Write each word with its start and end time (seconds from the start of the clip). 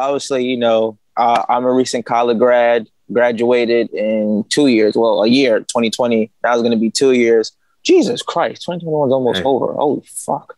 obviously, 0.00 0.44
you 0.44 0.56
know, 0.56 0.98
uh, 1.16 1.44
I'm 1.48 1.64
a 1.64 1.72
recent 1.72 2.06
college 2.06 2.38
grad, 2.38 2.88
graduated 3.12 3.90
in 3.90 4.44
two 4.48 4.68
years. 4.68 4.96
Well, 4.96 5.22
a 5.22 5.28
year, 5.28 5.60
2020. 5.60 6.30
That 6.42 6.52
was 6.52 6.62
going 6.62 6.72
to 6.72 6.78
be 6.78 6.90
two 6.90 7.12
years. 7.12 7.52
Jesus 7.82 8.22
Christ, 8.22 8.62
2021 8.62 9.08
is 9.08 9.12
almost 9.12 9.38
hey. 9.38 9.44
over. 9.44 9.72
Holy 9.72 10.02
fuck. 10.06 10.56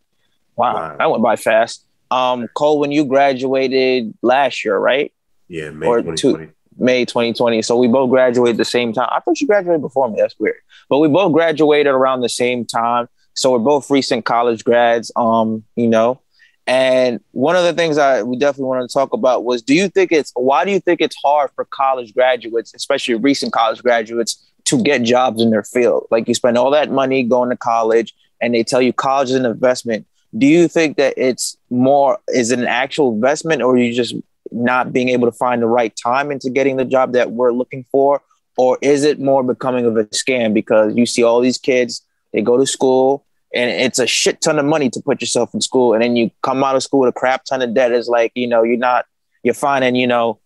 Wow, 0.57 0.75
wow, 0.75 0.97
that 0.99 1.11
went 1.11 1.23
by 1.23 1.37
fast. 1.37 1.85
Um, 2.11 2.47
Cole, 2.55 2.79
when 2.79 2.93
you 2.93 3.05
graduated 3.05 4.13
last 4.23 4.65
year, 4.65 4.77
right? 4.77 5.13
Yeah, 5.49 5.71
May 5.71 5.87
or 5.87 6.03
2020. 6.03 6.47
Two, 6.47 6.53
May 6.77 7.05
2020. 7.05 7.63
So 7.63 7.77
we 7.77 7.89
both 7.89 8.11
graduated 8.11 8.59
the 8.59 8.65
same 8.65 8.93
time. 8.93 9.09
I 9.11 9.21
thought 9.21 9.41
you 9.41 9.47
graduated 9.47 9.81
before 9.81 10.11
me. 10.11 10.17
That's 10.19 10.39
weird. 10.39 10.57
But 10.89 10.99
we 10.99 11.09
both 11.09 11.33
graduated 11.33 11.93
around 11.93 12.21
the 12.21 12.29
same 12.29 12.65
time. 12.65 13.09
So 13.35 13.53
we're 13.53 13.61
both 13.61 13.91
recent 13.91 14.25
college 14.25 14.63
grads. 14.65 15.11
Um, 15.17 15.65
you 15.75 15.89
know, 15.89 16.21
and 16.67 17.21
one 17.33 17.57
of 17.57 17.65
the 17.65 17.73
things 17.73 17.99
I 17.99 18.23
we 18.23 18.37
definitely 18.37 18.67
wanted 18.67 18.89
to 18.89 18.93
talk 18.93 19.13
about 19.13 19.45
was 19.45 19.63
do 19.63 19.75
you 19.75 19.89
think 19.89 20.13
it's 20.13 20.33
why 20.35 20.65
do 20.65 20.71
you 20.71 20.81
think 20.81 21.01
it's 21.01 21.17
hard 21.23 21.51
for 21.55 21.65
college 21.65 22.15
graduates, 22.15 22.73
especially 22.75 23.15
recent 23.15 23.53
college 23.53 23.83
graduates, 23.83 24.53
to 24.65 24.83
get 24.83 25.03
jobs 25.03 25.43
in 25.43 25.51
their 25.51 25.65
field? 25.65 26.07
Like 26.11 26.29
you 26.29 26.35
spend 26.35 26.57
all 26.57 26.71
that 26.71 26.91
money 26.91 27.25
going 27.25 27.51
to 27.51 27.57
college 27.57 28.15
and 28.41 28.55
they 28.55 28.63
tell 28.63 28.81
you 28.81 28.93
college 28.93 29.31
is 29.31 29.37
an 29.37 29.47
investment. 29.47 30.07
Do 30.39 30.47
you 30.47 30.69
think 30.69 30.97
that 30.99 31.15
it's 31.17 31.57
more 31.69 32.19
is 32.29 32.53
it 32.53 32.61
an 32.61 32.67
actual 32.67 33.13
investment 33.13 33.61
or 33.61 33.77
you 33.77 33.93
just 33.93 34.15
not 34.53 34.93
being 34.93 35.09
able 35.09 35.31
to 35.31 35.37
find 35.37 35.63
the 35.63 35.67
right 35.67 35.95
time 36.01 36.31
into 36.31 36.49
getting 36.49 36.77
the 36.77 36.85
job 36.85 37.13
that 37.13 37.33
we're 37.33 37.53
looking 37.53 37.85
for? 37.91 38.23
Or 38.57 38.79
is 38.83 39.03
it 39.03 39.19
more 39.19 39.43
becoming 39.43 39.87
of 39.87 39.97
a 39.97 40.05
scam 40.07 40.55
because 40.55 40.95
you 40.95 41.07
see 41.07 41.23
all 41.23 41.41
these 41.41 41.59
kids, 41.59 42.03
they 42.33 42.43
go 42.43 42.57
to 42.59 42.67
school, 42.67 43.25
and 43.55 43.71
it's 43.71 43.99
a 43.99 44.07
shit 44.07 44.41
ton 44.41 44.59
of 44.59 44.65
money 44.65 44.89
to 44.91 45.01
put 45.01 45.21
yourself 45.21 45.53
in 45.55 45.61
school. 45.61 45.93
And 45.95 46.03
then 46.03 46.17
you 46.17 46.31
come 46.43 46.65
out 46.65 46.77
of 46.77 46.83
school 46.83 47.01
with 47.01 47.11
a 47.11 47.19
crap 47.19 47.45
ton 47.45 47.63
of 47.63 47.75
debt. 47.75 47.93
Is 47.93 48.09
like 48.09 48.33
you 48.35 48.47
know 48.47 48.63
you're 48.63 48.77
not 48.77 49.07
you're 49.43 49.55
finding 49.55 49.95
you 49.95 50.07
know 50.07 50.39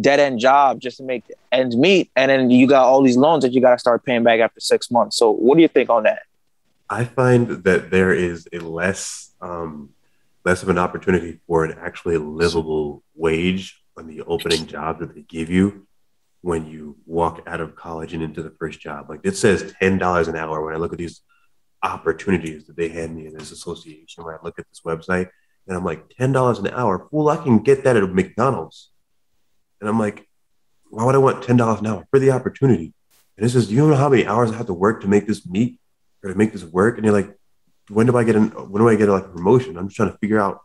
dead 0.00 0.20
end 0.20 0.40
job 0.40 0.80
just 0.80 0.98
to 0.98 1.02
make 1.02 1.24
ends 1.52 1.76
meet. 1.76 2.10
And 2.16 2.30
then 2.30 2.50
you 2.50 2.66
got 2.66 2.84
all 2.84 3.02
these 3.02 3.16
loans 3.16 3.42
that 3.44 3.52
you 3.52 3.60
got 3.60 3.72
to 3.72 3.78
start 3.78 4.04
paying 4.04 4.22
back 4.22 4.40
after 4.40 4.60
six 4.60 4.90
months. 4.90 5.16
So 5.16 5.30
what 5.30 5.56
do 5.56 5.62
you 5.62 5.68
think 5.68 5.90
on 5.90 6.04
that? 6.04 6.22
I 6.90 7.04
find 7.04 7.48
that 7.64 7.90
there 7.90 8.12
is 8.12 8.48
a 8.52 8.58
less 8.58 9.32
um, 9.40 9.90
less 10.44 10.62
of 10.62 10.68
an 10.68 10.78
opportunity 10.78 11.40
for 11.46 11.64
an 11.64 11.76
actually 11.80 12.18
livable 12.18 13.02
wage 13.14 13.80
on 13.96 14.06
the 14.06 14.22
opening 14.22 14.66
job 14.66 14.98
that 15.00 15.14
they 15.14 15.22
give 15.22 15.50
you 15.50 15.86
when 16.42 16.66
you 16.66 16.96
walk 17.06 17.42
out 17.46 17.60
of 17.60 17.74
college 17.74 18.12
and 18.12 18.22
into 18.22 18.42
the 18.42 18.50
first 18.58 18.80
job. 18.80 19.08
Like 19.08 19.20
it 19.24 19.36
says 19.36 19.72
$10 19.80 20.28
an 20.28 20.36
hour 20.36 20.62
when 20.62 20.74
i 20.74 20.76
look 20.76 20.92
at 20.92 20.98
these 20.98 21.22
opportunities 21.84 22.66
that 22.66 22.76
they 22.76 22.88
hand 22.88 23.14
me 23.14 23.26
in 23.26 23.34
this 23.34 23.52
association 23.52 24.24
where 24.24 24.34
I 24.34 24.42
look 24.42 24.58
at 24.58 24.66
this 24.68 24.80
website 24.84 25.28
and 25.66 25.76
I'm 25.76 25.84
like, 25.84 26.08
$10 26.10 26.58
an 26.58 26.66
hour, 26.68 27.08
fool, 27.10 27.28
I 27.28 27.36
can 27.36 27.58
get 27.58 27.84
that 27.84 27.96
at 27.96 28.12
McDonald's. 28.12 28.90
And 29.80 29.88
I'm 29.88 29.98
like, 29.98 30.28
why 30.90 31.04
would 31.04 31.14
I 31.14 31.18
want 31.18 31.44
$10 31.44 31.78
an 31.78 31.86
hour 31.86 32.06
for 32.10 32.18
the 32.18 32.30
opportunity? 32.30 32.92
And 33.36 33.46
it 33.46 33.50
says, 33.50 33.68
do 33.68 33.74
you 33.74 33.86
know 33.86 33.96
how 33.96 34.08
many 34.08 34.26
hours 34.26 34.50
I 34.50 34.56
have 34.56 34.66
to 34.66 34.74
work 34.74 35.00
to 35.02 35.08
make 35.08 35.26
this 35.26 35.46
meet 35.46 35.78
or 36.22 36.30
to 36.30 36.38
make 36.38 36.52
this 36.52 36.64
work? 36.64 36.96
And 36.96 37.04
you're 37.04 37.14
like, 37.14 37.36
when 37.88 38.06
do 38.06 38.16
I 38.16 38.24
get 38.24 38.36
an, 38.36 38.48
when 38.48 38.82
do 38.82 38.88
I 38.88 38.96
get 38.96 39.08
like 39.08 39.24
a 39.24 39.28
promotion? 39.28 39.76
I'm 39.76 39.88
just 39.88 39.96
trying 39.96 40.12
to 40.12 40.18
figure 40.18 40.40
out 40.40 40.60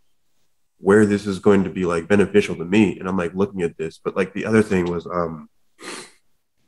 where 0.77 1.05
this 1.05 1.25
is 1.25 1.39
going 1.39 1.65
to 1.65 1.69
be 1.69 1.85
like 1.85 2.07
beneficial 2.07 2.55
to 2.55 2.65
me. 2.65 2.99
And 2.99 3.07
I'm 3.07 3.17
like 3.17 3.33
looking 3.33 3.61
at 3.63 3.77
this, 3.77 3.99
but 4.03 4.15
like 4.15 4.33
the 4.33 4.45
other 4.45 4.61
thing 4.61 4.85
was, 4.85 5.05
um, 5.05 5.49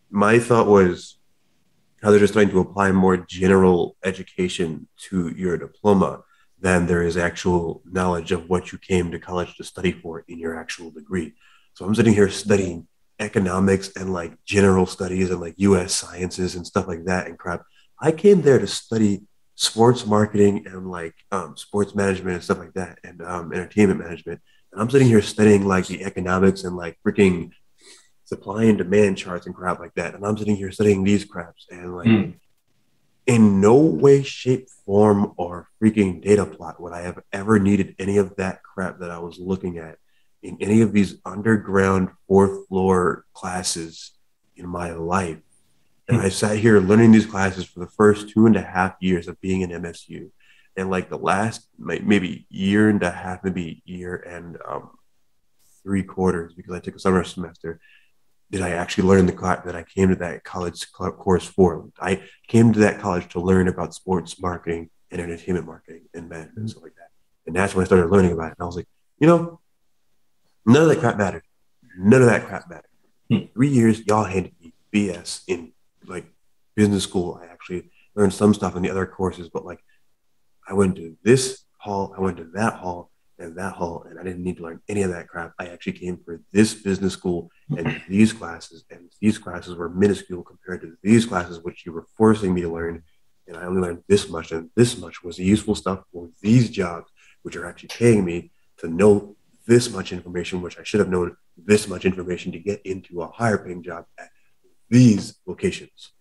my 0.10 0.40
thought 0.40 0.68
was 0.68 1.18
how 2.02 2.10
they're 2.10 2.20
just 2.20 2.34
trying 2.34 2.50
to 2.50 2.60
apply 2.60 2.92
more 2.92 3.18
general 3.18 3.96
education 4.04 4.88
to 4.98 5.30
your 5.30 5.58
diploma 5.58 6.24
than 6.60 6.86
there 6.86 7.04
is 7.04 7.18
actual 7.18 7.82
knowledge 7.86 8.32
of 8.32 8.50
what 8.50 8.72
you 8.72 8.78
came 8.78 9.12
to 9.12 9.20
college 9.20 9.56
to 9.56 9.64
study 9.64 9.92
for 9.92 10.24
in 10.28 10.40
your 10.40 10.58
actual 10.58 10.92
degree. 10.92 11.34
So 11.74 11.86
I'm 11.86 11.96
sitting 11.96 12.14
here 12.14 12.30
studying 12.30 12.88
economics 13.20 13.92
and 13.96 14.14
like 14.14 14.34
general 14.46 14.86
studies 14.86 15.30
and 15.30 15.40
like 15.42 15.56
US 15.58 15.94
sciences 15.94 16.56
and 16.56 16.66
stuff 16.66 16.88
like 16.88 17.06
that 17.06 17.28
and 17.28 17.38
crap. 17.38 17.64
I 18.00 18.12
came 18.12 18.42
there 18.42 18.60
to 18.60 18.68
study 18.68 19.24
sports 19.56 20.06
marketing 20.06 20.66
and 20.66 20.90
like 20.90 21.14
um, 21.32 21.56
sports 21.56 21.94
management 21.94 22.36
and 22.36 22.44
stuff 22.44 22.58
like 22.58 22.74
that 22.74 22.98
and 23.04 23.22
um, 23.22 23.54
entertainment 23.54 24.00
management. 24.00 24.42
And 24.72 24.82
I'm 24.82 24.90
sitting 24.90 25.08
here 25.08 25.22
studying 25.22 25.68
like 25.68 25.88
the 25.88 26.04
economics 26.04 26.64
and 26.64 26.76
like 26.76 26.98
freaking 27.06 27.52
supply 28.32 28.64
and 28.64 28.78
demand 28.78 29.18
charts 29.18 29.46
and 29.46 29.54
crap 29.54 29.78
like 29.78 29.94
that. 29.96 30.16
And 30.16 30.26
I'm 30.26 30.38
sitting 30.38 30.56
here 30.56 30.72
studying 30.72 31.04
these 31.04 31.26
craps 31.26 31.68
and 31.70 31.98
like 31.98 32.08
mm. 32.08 32.34
in 33.28 33.60
no 33.60 33.76
way, 33.76 34.24
shape, 34.24 34.70
form, 34.86 35.34
or 35.36 35.68
freaking 35.84 36.24
data 36.24 36.46
plot 36.46 36.80
would 36.80 36.94
I 36.94 37.02
have 37.02 37.20
ever 37.34 37.60
needed 37.60 37.94
any 38.00 38.18
of 38.18 38.38
that 38.38 38.64
crap 38.64 39.00
that 39.00 39.12
I 39.12 39.20
was 39.20 39.38
looking 39.38 39.80
at 39.80 39.98
in 40.42 40.58
any 40.62 40.80
of 40.80 40.94
these 40.94 41.18
underground 41.26 42.08
fourth 42.26 42.70
floor 42.70 43.26
classes 43.34 44.12
in 44.56 44.66
my 44.66 44.94
life. 44.94 45.40
And 46.08 46.18
mm. 46.18 46.24
I 46.24 46.30
sat 46.30 46.58
here 46.58 46.80
learning 46.80 47.12
these 47.12 47.26
classes 47.26 47.66
for 47.66 47.82
the 47.82 47.92
first 47.98 48.30
two 48.30 48.46
and 48.46 48.56
a 48.56 48.62
half 48.62 48.96
years 49.02 49.28
of 49.28 49.42
being 49.42 49.60
in 49.60 49.72
MSU. 49.72 50.32
And 50.78 50.90
like 50.90 51.10
the 51.10 51.18
last 51.18 51.68
maybe 51.78 52.46
year 52.50 52.88
and 52.88 53.04
a 53.04 53.12
half, 53.12 53.44
maybe 53.44 53.84
year 53.86 54.16
and 54.16 54.58
um, 54.66 54.92
three 55.84 56.04
quarters, 56.04 56.54
because 56.54 56.74
I 56.74 56.80
took 56.80 56.96
a 56.96 57.00
summer 57.00 57.26
semester, 57.26 57.82
did 58.52 58.62
I 58.62 58.72
actually 58.72 59.08
learn 59.08 59.26
the 59.26 59.32
crap 59.32 59.64
that 59.66 59.76
I 59.76 59.84
came 59.84 60.10
to 60.10 60.16
that 60.16 60.44
college 60.44 60.92
course 60.92 61.48
for? 61.48 61.90
I 62.00 62.24
came 62.48 62.74
to 62.74 62.80
that 62.80 63.00
college 63.00 63.30
to 63.30 63.40
learn 63.40 63.70
about 63.70 63.94
sports 63.94 64.42
marketing 64.42 64.90
and 65.10 65.22
entertainment 65.22 65.66
marketing 65.66 66.04
and 66.14 66.28
management 66.30 66.58
and 66.58 66.70
stuff 66.70 66.84
like 66.84 66.96
that. 66.96 67.10
And 67.48 67.56
that's 67.56 67.74
when 67.74 67.84
I 67.84 67.86
started 67.86 68.12
learning 68.12 68.34
about 68.34 68.52
it. 68.52 68.56
And 68.60 68.64
I 68.64 68.66
was 68.66 68.76
like, 68.76 68.88
you 69.20 69.28
know, 69.28 69.60
none 70.66 70.84
of 70.84 70.90
that 70.90 71.00
crap 71.00 71.18
mattered. 71.18 71.44
None 71.98 72.22
of 72.22 72.28
that 72.28 72.46
crap 72.46 72.70
mattered. 72.70 72.86
Hmm. 73.30 73.46
Three 73.54 73.70
years, 73.70 74.06
y'all 74.06 74.26
handed 74.26 74.54
me 74.62 74.74
BS 74.94 75.44
in 75.48 75.72
like 76.06 76.26
business 76.76 77.04
school. 77.04 77.40
I 77.42 77.46
actually 77.46 77.90
learned 78.16 78.34
some 78.34 78.54
stuff 78.54 78.76
in 78.76 78.82
the 78.82 78.90
other 78.90 79.06
courses, 79.06 79.50
but 79.50 79.66
like 79.66 79.80
I 80.68 80.74
went 80.74 80.98
to 80.98 81.18
this 81.24 81.64
hall, 81.78 82.14
I 82.18 82.22
went 82.22 82.38
to 82.38 82.46
that 82.54 82.74
hall, 82.74 83.11
and 83.42 83.56
that 83.58 83.74
hall, 83.74 84.06
and 84.10 84.20
I 84.20 84.24
didn't 84.24 84.44
need 84.44 84.58
to 84.58 84.64
learn 84.64 84.82
any 84.88 85.02
of 85.02 85.12
that 85.12 85.28
crap. 85.28 85.54
I 85.60 85.68
actually 85.68 85.94
came 85.94 86.18
for 86.24 86.42
this 86.52 86.74
business 86.74 87.14
school 87.14 87.50
and 87.76 88.02
these 88.10 88.34
classes, 88.34 88.86
and 88.90 89.12
these 89.20 89.38
classes 89.38 89.76
were 89.76 89.90
minuscule 89.90 90.44
compared 90.44 90.82
to 90.82 90.96
these 91.02 91.26
classes, 91.26 91.60
which 91.60 91.86
you 91.86 91.92
were 91.92 92.06
forcing 92.18 92.54
me 92.54 92.62
to 92.62 92.70
learn. 92.70 93.04
And 93.48 93.58
I 93.58 93.64
only 93.64 93.82
learned 93.82 94.04
this 94.08 94.30
much, 94.30 94.52
and 94.52 94.70
this 94.76 94.98
much 94.98 95.24
was 95.24 95.38
the 95.38 95.44
useful 95.44 95.76
stuff 95.76 96.04
for 96.12 96.30
these 96.42 96.70
jobs, 96.70 97.12
which 97.42 97.56
are 97.56 97.66
actually 97.66 97.90
paying 97.90 98.24
me 98.24 98.52
to 98.78 98.88
know 98.88 99.36
this 99.68 99.92
much 99.92 100.12
information, 100.12 100.62
which 100.62 100.80
I 100.80 100.84
should 100.84 101.00
have 101.00 101.10
known 101.10 101.36
this 101.58 101.88
much 101.88 102.06
information 102.06 102.52
to 102.52 102.60
get 102.60 102.82
into 102.86 103.22
a 103.22 103.28
higher 103.28 103.58
paying 103.58 103.84
job 103.84 104.06
at 104.18 104.30
these 104.90 105.40
locations. 105.46 106.14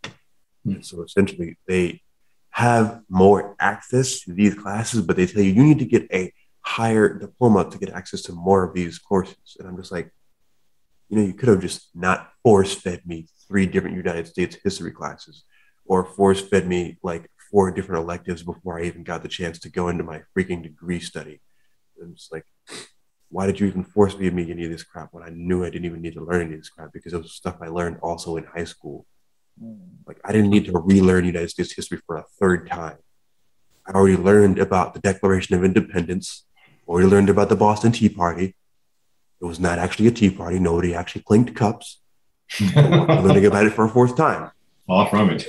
Hmm. 0.65 0.73
And 0.73 0.87
so 0.87 1.03
essentially, 1.03 1.57
they 1.67 2.03
have 2.51 3.03
more 3.09 3.57
access 3.59 4.21
to 4.21 4.33
these 4.33 4.55
classes, 4.55 5.01
but 5.03 5.17
they 5.17 5.27
tell 5.27 5.43
you 5.43 5.53
you 5.53 5.65
need 5.65 5.79
to 5.79 5.85
get 5.85 6.07
a 6.13 6.33
higher 6.71 7.19
diploma 7.19 7.69
to 7.69 7.79
get 7.79 7.91
access 7.91 8.23
to 8.23 8.33
more 8.33 8.63
of 8.63 8.75
these 8.75 8.99
courses. 8.99 9.57
And 9.59 9.67
I'm 9.67 9.77
just 9.77 9.91
like, 9.91 10.13
you 11.09 11.19
know, 11.19 11.25
you 11.25 11.35
could 11.35 11.49
have 11.49 11.61
just 11.61 11.89
not 11.95 12.31
force 12.45 12.73
fed 12.73 13.01
me 13.05 13.27
three 13.49 13.67
different 13.67 13.97
United 13.97 14.29
States 14.29 14.57
history 14.63 14.93
classes 14.93 15.45
or 15.85 16.05
force 16.05 16.41
fed 16.41 16.69
me 16.69 16.97
like 17.03 17.29
four 17.51 17.73
different 17.73 18.05
electives 18.05 18.45
before 18.45 18.79
I 18.79 18.85
even 18.85 19.03
got 19.03 19.23
the 19.23 19.29
chance 19.29 19.59
to 19.61 19.69
go 19.69 19.89
into 19.89 20.05
my 20.05 20.23
freaking 20.33 20.63
degree 20.63 21.01
study. 21.01 21.41
And 22.01 22.13
it's 22.13 22.29
like, 22.31 22.47
why 23.31 23.47
did 23.47 23.59
you 23.59 23.67
even 23.67 23.83
force 23.83 24.17
me 24.17 24.31
to 24.31 24.37
make 24.37 24.49
any 24.49 24.65
of 24.65 24.71
this 24.71 24.85
crap 24.85 25.09
when 25.13 25.25
I 25.25 25.31
knew 25.31 25.65
I 25.65 25.71
didn't 25.71 25.87
even 25.87 26.01
need 26.01 26.15
to 26.15 26.25
learn 26.25 26.43
any 26.43 26.55
of 26.55 26.61
this 26.61 26.71
crap 26.71 26.93
because 26.93 27.13
it 27.13 27.21
was 27.21 27.33
stuff 27.33 27.57
I 27.61 27.67
learned 27.67 27.99
also 28.01 28.37
in 28.37 28.45
high 28.45 28.65
school. 28.65 29.07
Hmm. 29.61 29.75
Like 30.07 30.21
I 30.25 30.31
didn't 30.31 30.51
need 30.51 30.67
to 30.67 30.79
relearn 30.79 31.25
United 31.25 31.51
States 31.51 31.73
history 31.73 31.99
for 32.07 32.17
a 32.17 32.25
third 32.39 32.71
time. 32.71 32.99
I 33.89 33.93
already 33.93 34.17
learned 34.17 34.61
about 34.61 34.95
the 34.95 35.01
Declaration 35.01 35.57
of 35.57 35.65
Independence 35.65 36.45
or 36.91 37.01
you 37.01 37.07
learned 37.07 37.31
about 37.31 37.49
the 37.49 37.55
Boston 37.55 37.93
Tea 37.93 38.09
Party. 38.09 38.57
It 39.41 39.45
was 39.45 39.61
not 39.61 39.79
actually 39.79 40.09
a 40.09 40.11
tea 40.11 40.29
party. 40.29 40.59
Nobody 40.59 40.93
actually 40.93 41.23
clinked 41.23 41.55
cups. 41.55 42.01
learning 42.75 43.47
about 43.47 43.65
it 43.65 43.75
for 43.75 43.85
a 43.85 43.89
fourth 43.89 44.17
time. 44.17 44.51
Far 44.89 45.09
from 45.09 45.31
it. 45.31 45.47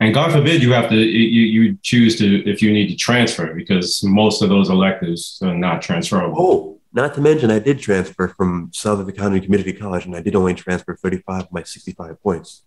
and 0.00 0.12
God 0.12 0.32
forbid 0.32 0.62
you 0.62 0.72
have 0.72 0.90
to 0.90 0.96
you, 0.96 1.62
you 1.62 1.78
choose 1.80 2.18
to 2.18 2.46
if 2.46 2.60
you 2.60 2.70
need 2.70 2.88
to 2.88 2.96
transfer 2.96 3.54
because 3.54 4.04
most 4.04 4.42
of 4.42 4.50
those 4.50 4.68
electives 4.68 5.40
are 5.42 5.54
not 5.54 5.80
transferable. 5.80 6.36
Oh, 6.38 6.78
not 6.92 7.14
to 7.14 7.22
mention 7.22 7.50
I 7.50 7.58
did 7.58 7.78
transfer 7.78 8.28
from 8.28 8.70
Suffolk 8.74 9.16
County 9.16 9.40
Community 9.40 9.72
College 9.72 10.04
and 10.04 10.14
I 10.14 10.20
did 10.20 10.36
only 10.36 10.52
transfer 10.52 10.94
35 10.94 11.44
of 11.44 11.52
my 11.52 11.62
65 11.62 12.22
points. 12.22 12.64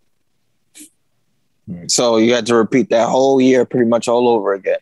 Mm. 1.70 1.90
So 1.90 2.18
you 2.18 2.34
had 2.34 2.46
to 2.48 2.56
repeat 2.56 2.90
that 2.90 3.10
whole 3.10 3.42
year 3.42 3.66
pretty 3.66 3.88
much 3.88 4.08
all 4.08 4.28
over 4.28 4.54
again. 4.54 4.80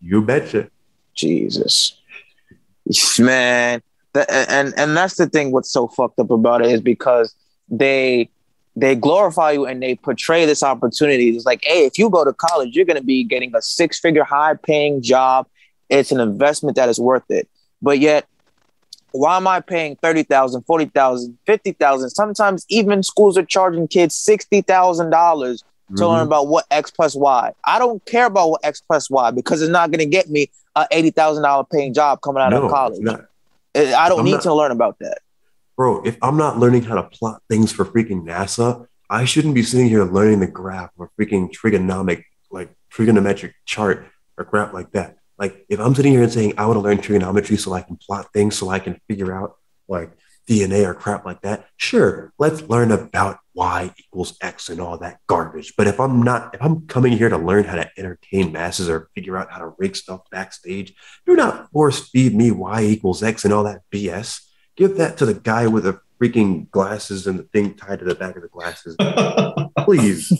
You 0.00 0.22
betcha. 0.22 0.68
Jesus. 1.14 1.96
Man. 3.18 3.82
and 4.14 4.74
and 4.76 4.96
that's 4.96 5.16
the 5.16 5.28
thing 5.28 5.52
what's 5.52 5.70
so 5.70 5.88
fucked 5.88 6.18
up 6.18 6.30
about 6.30 6.64
it 6.64 6.70
is 6.70 6.80
because 6.80 7.34
they 7.68 8.30
they 8.76 8.94
glorify 8.94 9.52
you 9.52 9.66
and 9.66 9.82
they 9.82 9.96
portray 9.96 10.46
this 10.46 10.62
opportunity. 10.62 11.30
It's 11.30 11.44
like, 11.44 11.60
hey, 11.64 11.84
if 11.84 11.98
you 11.98 12.08
go 12.08 12.24
to 12.24 12.32
college, 12.32 12.74
you're 12.74 12.84
gonna 12.84 13.02
be 13.02 13.24
getting 13.24 13.54
a 13.54 13.60
six-figure 13.60 14.24
high 14.24 14.54
paying 14.54 15.02
job 15.02 15.46
it's 15.88 16.12
an 16.12 16.20
investment 16.20 16.76
that 16.76 16.88
is 16.88 16.98
worth 16.98 17.30
it. 17.30 17.48
But 17.80 17.98
yet, 17.98 18.26
why 19.12 19.36
am 19.36 19.46
I 19.48 19.60
paying 19.60 19.96
30,000, 19.96 20.62
40,000, 20.62 21.38
50,000? 21.46 22.10
Sometimes 22.10 22.66
even 22.68 23.02
schools 23.02 23.38
are 23.38 23.44
charging 23.44 23.88
kids 23.88 24.14
$60,000 24.28 25.62
to 25.96 26.02
Mhm. 26.02 26.08
learn 26.10 26.26
about 26.26 26.48
what 26.48 26.64
X 26.70 26.90
plus 26.90 27.14
Y. 27.14 27.52
I 27.64 27.78
don't 27.78 28.04
care 28.04 28.26
about 28.26 28.50
what 28.50 28.60
X 28.64 28.80
plus 28.80 29.08
Y 29.10 29.30
because 29.30 29.62
it's 29.62 29.70
not 29.70 29.90
going 29.90 30.00
to 30.00 30.06
get 30.06 30.28
me 30.28 30.50
a 30.76 30.86
$80,000 30.92 31.64
paying 31.72 31.94
job 31.94 32.20
coming 32.20 32.42
out 32.42 32.50
No, 32.50 32.64
of 32.64 32.70
college. 32.70 32.98
I 33.74 34.08
don't 34.08 34.20
I'm 34.20 34.24
need 34.24 34.32
not- 34.32 34.42
to 34.42 34.54
learn 34.54 34.70
about 34.70 34.98
that. 35.00 35.18
Bro, 35.76 36.02
if 36.04 36.16
I'm 36.22 36.36
not 36.36 36.58
learning 36.58 36.82
how 36.82 36.96
to 36.96 37.04
plot 37.04 37.40
things 37.48 37.70
for 37.70 37.84
freaking 37.84 38.24
NASA, 38.24 38.86
I 39.08 39.24
shouldn't 39.24 39.54
be 39.54 39.62
sitting 39.62 39.88
here 39.88 40.04
learning 40.04 40.40
the 40.40 40.46
graph 40.48 40.90
or 40.98 41.10
freaking 41.18 41.50
trigonomic, 41.52 42.24
like 42.50 42.70
trigonometric 42.92 43.52
chart 43.64 44.04
or 44.36 44.44
crap 44.44 44.72
like 44.74 44.90
that. 44.92 45.16
Like, 45.38 45.64
if 45.68 45.78
I'm 45.78 45.94
sitting 45.94 46.12
here 46.12 46.24
and 46.24 46.32
saying 46.32 46.54
I 46.58 46.66
want 46.66 46.76
to 46.76 46.80
learn 46.80 46.98
trigonometry 46.98 47.56
so 47.56 47.72
I 47.72 47.82
can 47.82 47.96
plot 47.96 48.26
things, 48.34 48.56
so 48.58 48.68
I 48.70 48.80
can 48.80 49.00
figure 49.08 49.32
out 49.32 49.54
like 49.88 50.10
DNA 50.48 50.84
or 50.84 50.94
crap 50.94 51.24
like 51.24 51.42
that, 51.42 51.66
sure, 51.76 52.32
let's 52.38 52.60
learn 52.62 52.90
about 52.90 53.38
y 53.58 53.90
equals 53.98 54.38
x 54.40 54.68
and 54.68 54.80
all 54.80 54.96
that 54.98 55.18
garbage. 55.26 55.74
But 55.76 55.88
if 55.88 55.98
I'm 55.98 56.22
not, 56.22 56.54
if 56.54 56.62
I'm 56.62 56.86
coming 56.86 57.12
here 57.12 57.28
to 57.28 57.36
learn 57.36 57.64
how 57.64 57.74
to 57.74 57.90
entertain 57.98 58.52
masses 58.52 58.88
or 58.88 59.10
figure 59.16 59.36
out 59.36 59.50
how 59.50 59.58
to 59.58 59.74
rig 59.78 59.96
stuff 59.96 60.20
backstage, 60.30 60.94
do 61.26 61.34
not 61.34 61.68
force 61.72 62.08
feed 62.08 62.36
me 62.36 62.52
y 62.52 62.84
equals 62.84 63.20
x 63.20 63.44
and 63.44 63.52
all 63.52 63.64
that 63.64 63.80
BS. 63.92 64.40
Give 64.76 64.96
that 64.98 65.18
to 65.18 65.26
the 65.26 65.34
guy 65.34 65.66
with 65.66 65.84
the 65.84 66.00
freaking 66.22 66.70
glasses 66.70 67.26
and 67.26 67.36
the 67.36 67.42
thing 67.42 67.74
tied 67.74 67.98
to 67.98 68.04
the 68.04 68.14
back 68.14 68.36
of 68.36 68.42
the 68.42 68.48
glasses. 68.48 68.96
Please, 69.84 70.32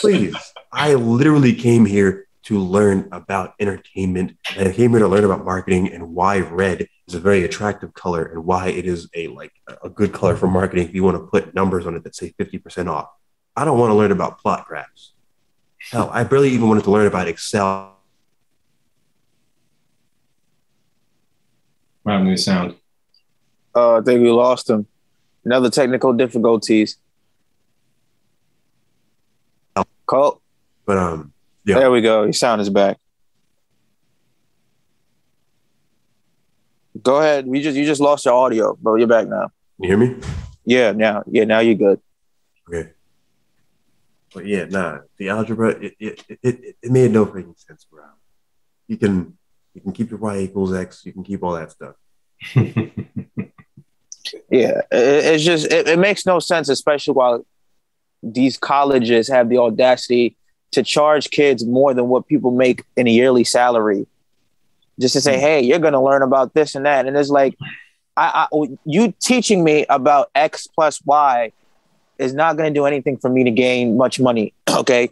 please. 0.00 0.36
I 0.72 0.94
literally 0.94 1.52
came 1.52 1.84
here 1.84 2.25
to 2.46 2.60
learn 2.60 3.08
about 3.10 3.54
entertainment 3.58 4.36
and 4.56 4.68
I 4.68 4.72
came 4.72 4.92
here 4.92 5.00
to 5.00 5.08
learn 5.08 5.24
about 5.24 5.44
marketing 5.44 5.92
and 5.92 6.14
why 6.14 6.38
red 6.38 6.86
is 7.08 7.14
a 7.14 7.18
very 7.18 7.42
attractive 7.42 7.92
color 7.92 8.22
and 8.22 8.44
why 8.44 8.68
it 8.68 8.86
is 8.86 9.08
a 9.14 9.26
like 9.26 9.52
a 9.82 9.88
good 9.88 10.12
color 10.12 10.36
for 10.36 10.46
marketing 10.46 10.86
if 10.86 10.94
you 10.94 11.02
want 11.02 11.16
to 11.16 11.26
put 11.26 11.54
numbers 11.56 11.86
on 11.86 11.96
it 11.96 12.04
that 12.04 12.14
say 12.14 12.32
50% 12.38 12.88
off. 12.88 13.08
I 13.56 13.64
don't 13.64 13.78
want 13.80 13.90
to 13.90 13.94
learn 13.94 14.12
about 14.12 14.38
plot 14.38 14.64
graphs. 14.66 15.12
Hell, 15.90 16.08
I 16.12 16.22
barely 16.22 16.50
even 16.50 16.68
wanted 16.68 16.84
to 16.84 16.90
learn 16.92 17.08
about 17.08 17.26
Excel. 17.26 17.96
What 22.04 22.12
happened 22.12 22.28
to 22.28 22.32
the 22.34 22.38
sound? 22.38 22.76
Uh, 23.74 23.96
I 23.96 24.00
think 24.02 24.22
we 24.22 24.30
lost 24.30 24.70
him. 24.70 24.86
Another 25.44 25.68
technical 25.68 26.12
difficulties. 26.12 26.96
Colt, 30.06 30.40
But 30.84 30.98
um 30.98 31.32
Yeah. 31.66 31.80
there 31.80 31.90
we 31.90 32.00
go. 32.00 32.22
Your 32.22 32.32
sound 32.32 32.60
is 32.60 32.70
back. 32.70 32.98
Go 37.02 37.18
ahead. 37.18 37.46
We 37.46 37.60
just 37.60 37.76
you 37.76 37.84
just 37.84 38.00
lost 38.00 38.24
your 38.24 38.34
audio, 38.34 38.76
bro. 38.80 38.94
You're 38.94 39.06
back 39.06 39.28
now. 39.28 39.50
you 39.78 39.88
hear 39.88 39.98
me? 39.98 40.16
Yeah, 40.64 40.92
now 40.92 41.22
yeah, 41.26 41.44
now 41.44 41.58
you're 41.58 41.74
good. 41.74 42.00
Okay. 42.68 42.90
But 44.32 44.46
yeah, 44.46 44.64
nah, 44.64 45.00
the 45.18 45.28
algebra 45.28 45.70
it 45.70 45.94
it, 45.98 46.24
it, 46.28 46.38
it, 46.42 46.76
it 46.82 46.90
made 46.90 47.10
no 47.10 47.26
freaking 47.26 47.58
sense, 47.58 47.84
bro. 47.84 48.04
You 48.86 48.96
can 48.96 49.36
you 49.74 49.80
can 49.80 49.92
keep 49.92 50.10
your 50.10 50.20
y 50.20 50.38
equals 50.38 50.72
x, 50.72 51.04
you 51.04 51.12
can 51.12 51.24
keep 51.24 51.42
all 51.42 51.52
that 51.52 51.72
stuff. 51.72 51.96
Yeah, 54.50 54.80
it, 54.90 55.24
it's 55.24 55.44
just 55.44 55.66
it, 55.66 55.88
it 55.88 55.98
makes 55.98 56.26
no 56.26 56.38
sense, 56.38 56.68
especially 56.68 57.14
while 57.14 57.46
these 58.22 58.56
colleges 58.56 59.28
have 59.28 59.48
the 59.48 59.58
audacity 59.58 60.36
to 60.72 60.82
charge 60.82 61.30
kids 61.30 61.64
more 61.64 61.94
than 61.94 62.08
what 62.08 62.26
people 62.26 62.50
make 62.50 62.84
in 62.96 63.06
a 63.06 63.10
yearly 63.10 63.44
salary, 63.44 64.06
just 65.00 65.14
to 65.14 65.20
say, 65.20 65.34
hmm. 65.36 65.40
"Hey, 65.40 65.60
you're 65.62 65.78
going 65.78 65.92
to 65.94 66.00
learn 66.00 66.22
about 66.22 66.54
this 66.54 66.74
and 66.74 66.84
that," 66.86 67.06
and 67.06 67.16
it's 67.16 67.30
like, 67.30 67.56
I, 68.16 68.26
I 68.34 68.46
oh, 68.52 68.78
you 68.84 69.14
teaching 69.20 69.64
me 69.64 69.86
about 69.88 70.30
X 70.34 70.66
plus 70.66 71.00
Y 71.04 71.52
is 72.18 72.32
not 72.34 72.56
going 72.56 72.72
to 72.72 72.78
do 72.78 72.86
anything 72.86 73.16
for 73.18 73.28
me 73.30 73.44
to 73.44 73.50
gain 73.50 73.96
much 73.96 74.18
money. 74.20 74.52
Okay, 74.76 75.08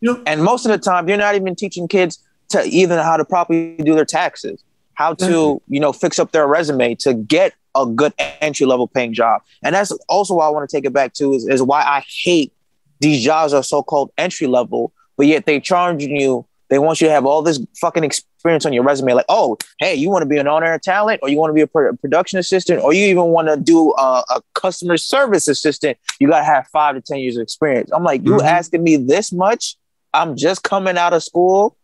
Yeah. 0.00 0.14
and 0.26 0.42
most 0.42 0.66
of 0.66 0.72
the 0.72 0.78
time, 0.78 1.08
you're 1.08 1.16
not 1.16 1.36
even 1.36 1.54
teaching 1.54 1.86
kids 1.86 2.18
to 2.48 2.62
even 2.64 2.98
how 2.98 3.16
to 3.16 3.24
properly 3.24 3.76
do 3.76 3.94
their 3.94 4.04
taxes, 4.04 4.62
how 4.94 5.14
to 5.14 5.24
Exactly. 5.24 5.60
you 5.68 5.80
know 5.80 5.92
fix 5.92 6.18
up 6.18 6.32
their 6.32 6.46
resume 6.48 6.96
to 6.96 7.14
get 7.14 7.52
a 7.76 7.86
good 7.86 8.12
entry 8.40 8.66
level 8.66 8.88
paying 8.88 9.12
job. 9.12 9.42
And 9.62 9.74
that's 9.76 9.92
also 10.08 10.34
why 10.34 10.46
I 10.46 10.48
want 10.48 10.68
to 10.68 10.76
take 10.76 10.84
it 10.86 10.92
back 10.92 11.12
to 11.14 11.34
is, 11.34 11.46
is 11.46 11.62
why 11.62 11.82
I 11.82 12.04
hate 12.24 12.52
these 13.00 13.22
jobs 13.24 13.52
are 13.52 13.62
so 13.62 13.82
called 13.82 14.10
entry 14.18 14.46
level, 14.46 14.92
but 15.16 15.26
yet 15.26 15.46
they 15.46 15.60
charging 15.60 16.16
you. 16.16 16.46
They 16.68 16.78
want 16.80 17.00
you 17.00 17.06
to 17.06 17.12
have 17.12 17.24
all 17.26 17.42
this 17.42 17.60
fucking 17.80 18.02
experience 18.02 18.66
on 18.66 18.72
your 18.72 18.82
resume. 18.82 19.12
Like, 19.12 19.26
oh, 19.28 19.56
hey, 19.78 19.94
you 19.94 20.10
want 20.10 20.22
to 20.22 20.26
be 20.28 20.36
an 20.38 20.48
on-air 20.48 20.80
talent, 20.80 21.20
or 21.22 21.28
you 21.28 21.38
want 21.38 21.50
to 21.50 21.54
be 21.54 21.60
a 21.60 21.66
pro- 21.68 21.94
production 21.94 22.40
assistant, 22.40 22.82
or 22.82 22.92
you 22.92 23.06
even 23.06 23.26
want 23.26 23.46
to 23.46 23.56
do 23.56 23.92
a, 23.96 24.24
a 24.30 24.40
customer 24.54 24.96
service 24.96 25.46
assistant. 25.46 25.96
You 26.18 26.28
got 26.28 26.38
to 26.40 26.44
have 26.44 26.66
five 26.72 26.96
to 26.96 27.00
ten 27.00 27.18
years 27.18 27.36
of 27.36 27.42
experience. 27.42 27.90
I'm 27.92 28.02
like, 28.02 28.24
you 28.24 28.32
Mhm. 28.32 28.44
asking 28.44 28.82
me 28.82 28.96
this 28.96 29.32
much? 29.32 29.76
I'm 30.12 30.36
just 30.36 30.64
coming 30.64 30.98
out 30.98 31.12
of 31.12 31.22
school. 31.22 31.76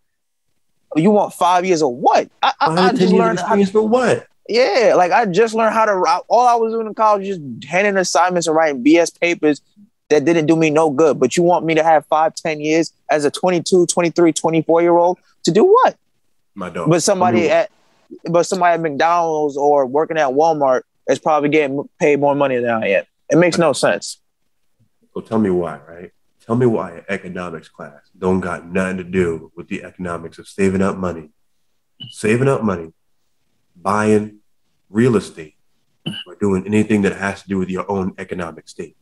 You 0.96 1.10
want 1.10 1.32
five 1.32 1.64
years 1.64 1.82
of 1.82 1.90
what? 1.90 2.28
I, 2.42 2.52
I, 2.60 2.88
I 2.88 2.92
just 2.92 3.12
learned. 3.12 3.38
how- 3.38 3.44
experience 3.44 3.70
for 3.70 3.82
what? 3.86 4.26
yeah, 4.48 4.94
like 4.96 5.12
I 5.12 5.24
just 5.26 5.54
learned 5.54 5.74
how 5.74 5.84
to 5.84 5.94
write. 5.94 6.22
All 6.28 6.46
I 6.46 6.54
was 6.56 6.72
doing 6.72 6.86
in 6.88 6.94
college 6.94 7.28
was 7.28 7.38
just 7.38 7.64
handing 7.70 7.96
assignments 7.96 8.46
and 8.48 8.56
writing 8.56 8.82
BS 8.84 9.18
papers 9.20 9.62
that 10.12 10.24
didn't 10.24 10.46
do 10.46 10.56
me 10.56 10.70
no 10.70 10.90
good. 10.90 11.18
But 11.18 11.36
you 11.36 11.42
want 11.42 11.64
me 11.64 11.74
to 11.74 11.82
have 11.82 12.06
five, 12.06 12.34
10 12.34 12.60
years 12.60 12.92
as 13.10 13.24
a 13.24 13.30
22, 13.30 13.86
23, 13.86 14.32
24 14.32 14.82
year 14.82 14.96
old 14.96 15.18
to 15.44 15.50
do 15.50 15.64
what? 15.64 15.96
My 16.54 16.70
dog. 16.70 16.90
But 16.90 17.02
somebody 17.02 17.50
at 17.50 17.70
but 18.26 18.44
somebody 18.44 18.74
at 18.74 18.80
McDonald's 18.80 19.56
or 19.56 19.86
working 19.86 20.18
at 20.18 20.28
Walmart 20.28 20.82
is 21.08 21.18
probably 21.18 21.48
getting 21.48 21.88
paid 21.98 22.20
more 22.20 22.34
money 22.34 22.56
than 22.56 22.70
I 22.70 22.88
am. 22.88 23.04
It 23.30 23.36
makes 23.36 23.56
no 23.56 23.72
sense. 23.72 24.20
So 25.14 25.22
tell 25.22 25.38
me 25.38 25.48
why, 25.48 25.80
right? 25.88 26.10
Tell 26.44 26.56
me 26.56 26.66
why 26.66 27.04
economics 27.08 27.68
class 27.68 28.10
don't 28.18 28.40
got 28.40 28.66
nothing 28.66 28.98
to 28.98 29.04
do 29.04 29.50
with 29.56 29.68
the 29.68 29.82
economics 29.82 30.38
of 30.38 30.46
saving 30.46 30.82
up 30.82 30.96
money, 30.96 31.30
saving 32.10 32.48
up 32.48 32.62
money, 32.62 32.92
buying 33.74 34.40
real 34.90 35.16
estate, 35.16 35.54
or 36.26 36.34
doing 36.34 36.66
anything 36.66 37.02
that 37.02 37.16
has 37.16 37.42
to 37.42 37.48
do 37.48 37.58
with 37.58 37.70
your 37.70 37.90
own 37.90 38.12
economic 38.18 38.68
state. 38.68 38.96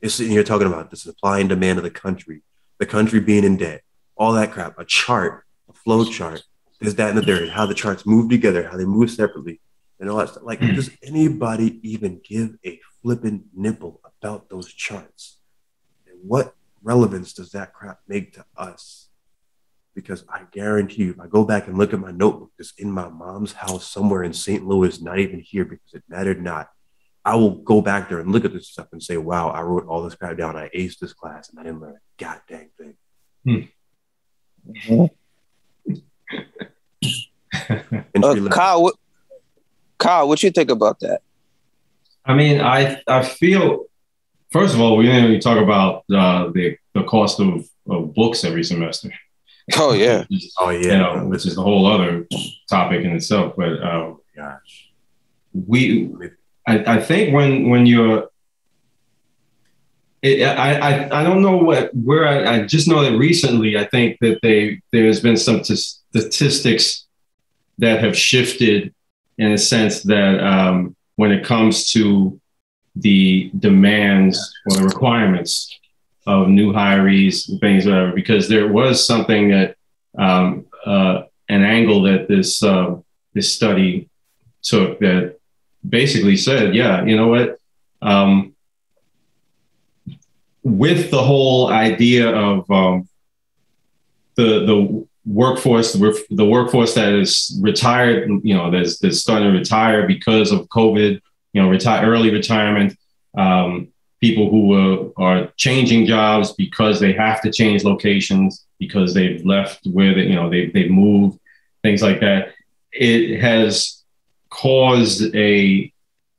Here 0.00 0.42
talking 0.42 0.66
about 0.66 0.90
the 0.90 0.96
supply 0.96 1.40
and 1.40 1.48
demand 1.48 1.78
of 1.78 1.84
the 1.84 1.90
country, 1.90 2.42
the 2.78 2.86
country 2.86 3.20
being 3.20 3.44
in 3.44 3.58
debt, 3.58 3.82
all 4.16 4.32
that 4.32 4.52
crap, 4.52 4.78
a 4.78 4.84
chart, 4.84 5.44
a 5.68 5.72
flow 5.72 6.04
chart, 6.04 6.42
this, 6.80 6.94
that, 6.94 7.10
and 7.10 7.18
the 7.18 7.22
third, 7.22 7.50
how 7.50 7.66
the 7.66 7.74
charts 7.74 8.06
move 8.06 8.30
together, 8.30 8.66
how 8.68 8.76
they 8.78 8.86
move 8.86 9.10
separately, 9.10 9.60
and 9.98 10.08
all 10.08 10.16
that 10.16 10.30
stuff. 10.30 10.42
Like, 10.42 10.60
does 10.60 10.90
anybody 11.02 11.78
even 11.82 12.20
give 12.24 12.56
a 12.64 12.80
flippin' 13.02 13.44
nipple 13.54 14.00
about 14.04 14.48
those 14.48 14.72
charts? 14.72 15.38
And 16.06 16.16
what 16.22 16.54
relevance 16.82 17.34
does 17.34 17.50
that 17.50 17.74
crap 17.74 18.00
make 18.08 18.32
to 18.34 18.44
us? 18.56 19.08
Because 19.94 20.24
I 20.30 20.44
guarantee 20.50 21.02
you, 21.04 21.10
if 21.10 21.20
I 21.20 21.26
go 21.26 21.44
back 21.44 21.66
and 21.66 21.76
look 21.76 21.92
at 21.92 22.00
my 22.00 22.12
notebook 22.12 22.52
that's 22.56 22.72
in 22.78 22.90
my 22.90 23.10
mom's 23.10 23.52
house 23.52 23.86
somewhere 23.86 24.22
in 24.22 24.32
St. 24.32 24.66
Louis, 24.66 25.02
not 25.02 25.18
even 25.18 25.40
here 25.40 25.66
because 25.66 25.92
it 25.92 26.04
mattered 26.08 26.42
not, 26.42 26.70
I 27.24 27.36
will 27.36 27.56
go 27.56 27.82
back 27.82 28.08
there 28.08 28.20
and 28.20 28.32
look 28.32 28.44
at 28.44 28.52
this 28.52 28.68
stuff 28.68 28.88
and 28.92 29.02
say, 29.02 29.16
wow, 29.16 29.50
I 29.50 29.60
wrote 29.62 29.86
all 29.86 30.02
this 30.02 30.14
crap 30.14 30.36
down. 30.38 30.56
I 30.56 30.70
aced 30.74 30.98
this 30.98 31.12
class 31.12 31.50
and 31.50 31.60
I 31.60 31.64
didn't 31.64 31.80
learn 31.80 31.94
a 31.94 32.22
goddamn 32.22 32.70
thing. 32.78 32.96
Entry 38.14 38.40
Uh. 38.40 38.48
Kyle, 38.50 38.82
what, 38.82 38.94
Kyle, 39.98 40.28
what 40.28 40.42
you 40.42 40.50
think 40.50 40.70
about 40.70 41.00
that? 41.00 41.20
I 42.24 42.34
mean, 42.34 42.60
I 42.60 43.02
I 43.06 43.22
feel 43.22 43.86
first 44.50 44.74
of 44.74 44.80
all, 44.80 44.96
we 44.96 45.06
didn't 45.06 45.24
even 45.24 45.40
talk 45.40 45.58
about 45.58 46.04
uh, 46.12 46.50
the 46.52 46.76
the 46.94 47.04
cost 47.04 47.40
of, 47.40 47.68
of 47.88 48.14
books 48.14 48.44
every 48.44 48.64
semester. 48.64 49.12
Oh 49.76 49.92
yeah. 49.92 50.24
Which 50.28 50.44
is, 50.44 50.54
oh, 50.58 50.70
yeah. 50.70 50.80
you 50.80 50.98
know, 50.98 51.26
which 51.26 51.46
is 51.46 51.56
a 51.56 51.62
whole 51.62 51.86
other 51.86 52.26
topic 52.68 53.04
in 53.04 53.12
itself. 53.12 53.54
But 53.56 53.80
uh, 53.82 54.14
Gosh. 54.36 54.90
we, 55.52 56.10
I, 56.66 56.96
I 56.96 57.00
think 57.00 57.34
when 57.34 57.70
when 57.70 57.86
you're, 57.86 58.28
it, 60.22 60.42
I, 60.42 60.74
I 60.74 61.20
I 61.20 61.24
don't 61.24 61.42
know 61.42 61.56
what 61.56 61.94
where 61.94 62.28
I, 62.28 62.54
I 62.54 62.66
just 62.66 62.88
know 62.88 63.02
that 63.02 63.16
recently 63.16 63.78
I 63.78 63.86
think 63.86 64.18
that 64.20 64.40
they 64.42 64.80
there's 64.92 65.20
been 65.20 65.36
some 65.36 65.62
t- 65.62 65.74
statistics 65.76 67.06
that 67.78 68.02
have 68.04 68.16
shifted 68.16 68.94
in 69.38 69.52
a 69.52 69.58
sense 69.58 70.02
that 70.02 70.38
um, 70.40 70.94
when 71.16 71.32
it 71.32 71.44
comes 71.44 71.90
to 71.92 72.38
the 72.96 73.50
demands 73.58 74.38
or 74.66 74.76
the 74.76 74.84
requirements 74.84 75.78
of 76.26 76.48
new 76.48 76.72
hirees 76.72 77.48
and 77.48 77.58
things, 77.60 77.86
whatever, 77.86 78.12
because 78.12 78.48
there 78.48 78.68
was 78.68 79.04
something 79.04 79.48
that 79.48 79.76
um, 80.18 80.66
uh, 80.84 81.22
an 81.48 81.62
angle 81.62 82.02
that 82.02 82.28
this 82.28 82.62
uh, 82.62 82.96
this 83.34 83.52
study 83.52 84.08
took 84.62 84.98
that 85.00 85.39
basically 85.88 86.36
said, 86.36 86.74
yeah, 86.74 87.04
you 87.04 87.16
know 87.16 87.28
what, 87.28 87.58
um, 88.02 88.54
with 90.62 91.10
the 91.10 91.22
whole 91.22 91.68
idea 91.68 92.28
of 92.28 92.70
um, 92.70 93.08
the 94.36 94.66
the 94.66 95.06
workforce, 95.26 95.92
the 95.92 96.44
workforce 96.44 96.94
that 96.94 97.12
is 97.12 97.58
retired, 97.60 98.28
you 98.42 98.54
know, 98.54 98.70
that's, 98.70 98.98
that's 98.98 99.18
starting 99.18 99.52
to 99.52 99.58
retire 99.58 100.06
because 100.06 100.50
of 100.50 100.66
COVID, 100.68 101.20
you 101.52 101.62
know, 101.62 101.68
retire 101.68 102.10
early 102.10 102.30
retirement, 102.30 102.96
um, 103.36 103.88
people 104.20 104.50
who 104.50 105.12
are 105.16 105.52
changing 105.56 106.06
jobs 106.06 106.52
because 106.52 107.00
they 107.00 107.12
have 107.12 107.40
to 107.42 107.52
change 107.52 107.84
locations 107.84 108.66
because 108.78 109.12
they've 109.14 109.44
left 109.44 109.86
where 109.86 110.14
they, 110.14 110.22
you 110.22 110.34
know, 110.34 110.48
they, 110.48 110.66
they've 110.66 110.90
moved, 110.90 111.38
things 111.82 112.02
like 112.02 112.20
that. 112.20 112.54
It 112.92 113.40
has 113.40 113.99
caused 114.50 115.34
a, 115.34 115.92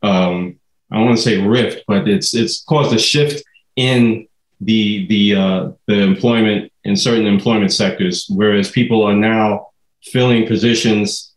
um, 0.04 0.60
I 0.92 0.98
don't 0.98 1.06
want 1.06 1.18
to 1.18 1.24
say 1.24 1.42
rift, 1.42 1.84
but 1.88 2.08
it's, 2.08 2.34
it's 2.34 2.64
caused 2.64 2.94
a 2.94 3.00
shift 3.00 3.44
in 3.76 4.28
the, 4.60 5.08
the, 5.08 5.36
uh, 5.36 5.72
the 5.88 6.02
employment 6.02 6.72
in 6.84 6.96
certain 6.96 7.26
employment 7.26 7.74
sectors, 7.74 8.28
whereas 8.30 8.72
people 8.72 9.04
are 9.04 9.16
now 9.16 9.70
filling 10.04 10.48
positions. 10.48 11.34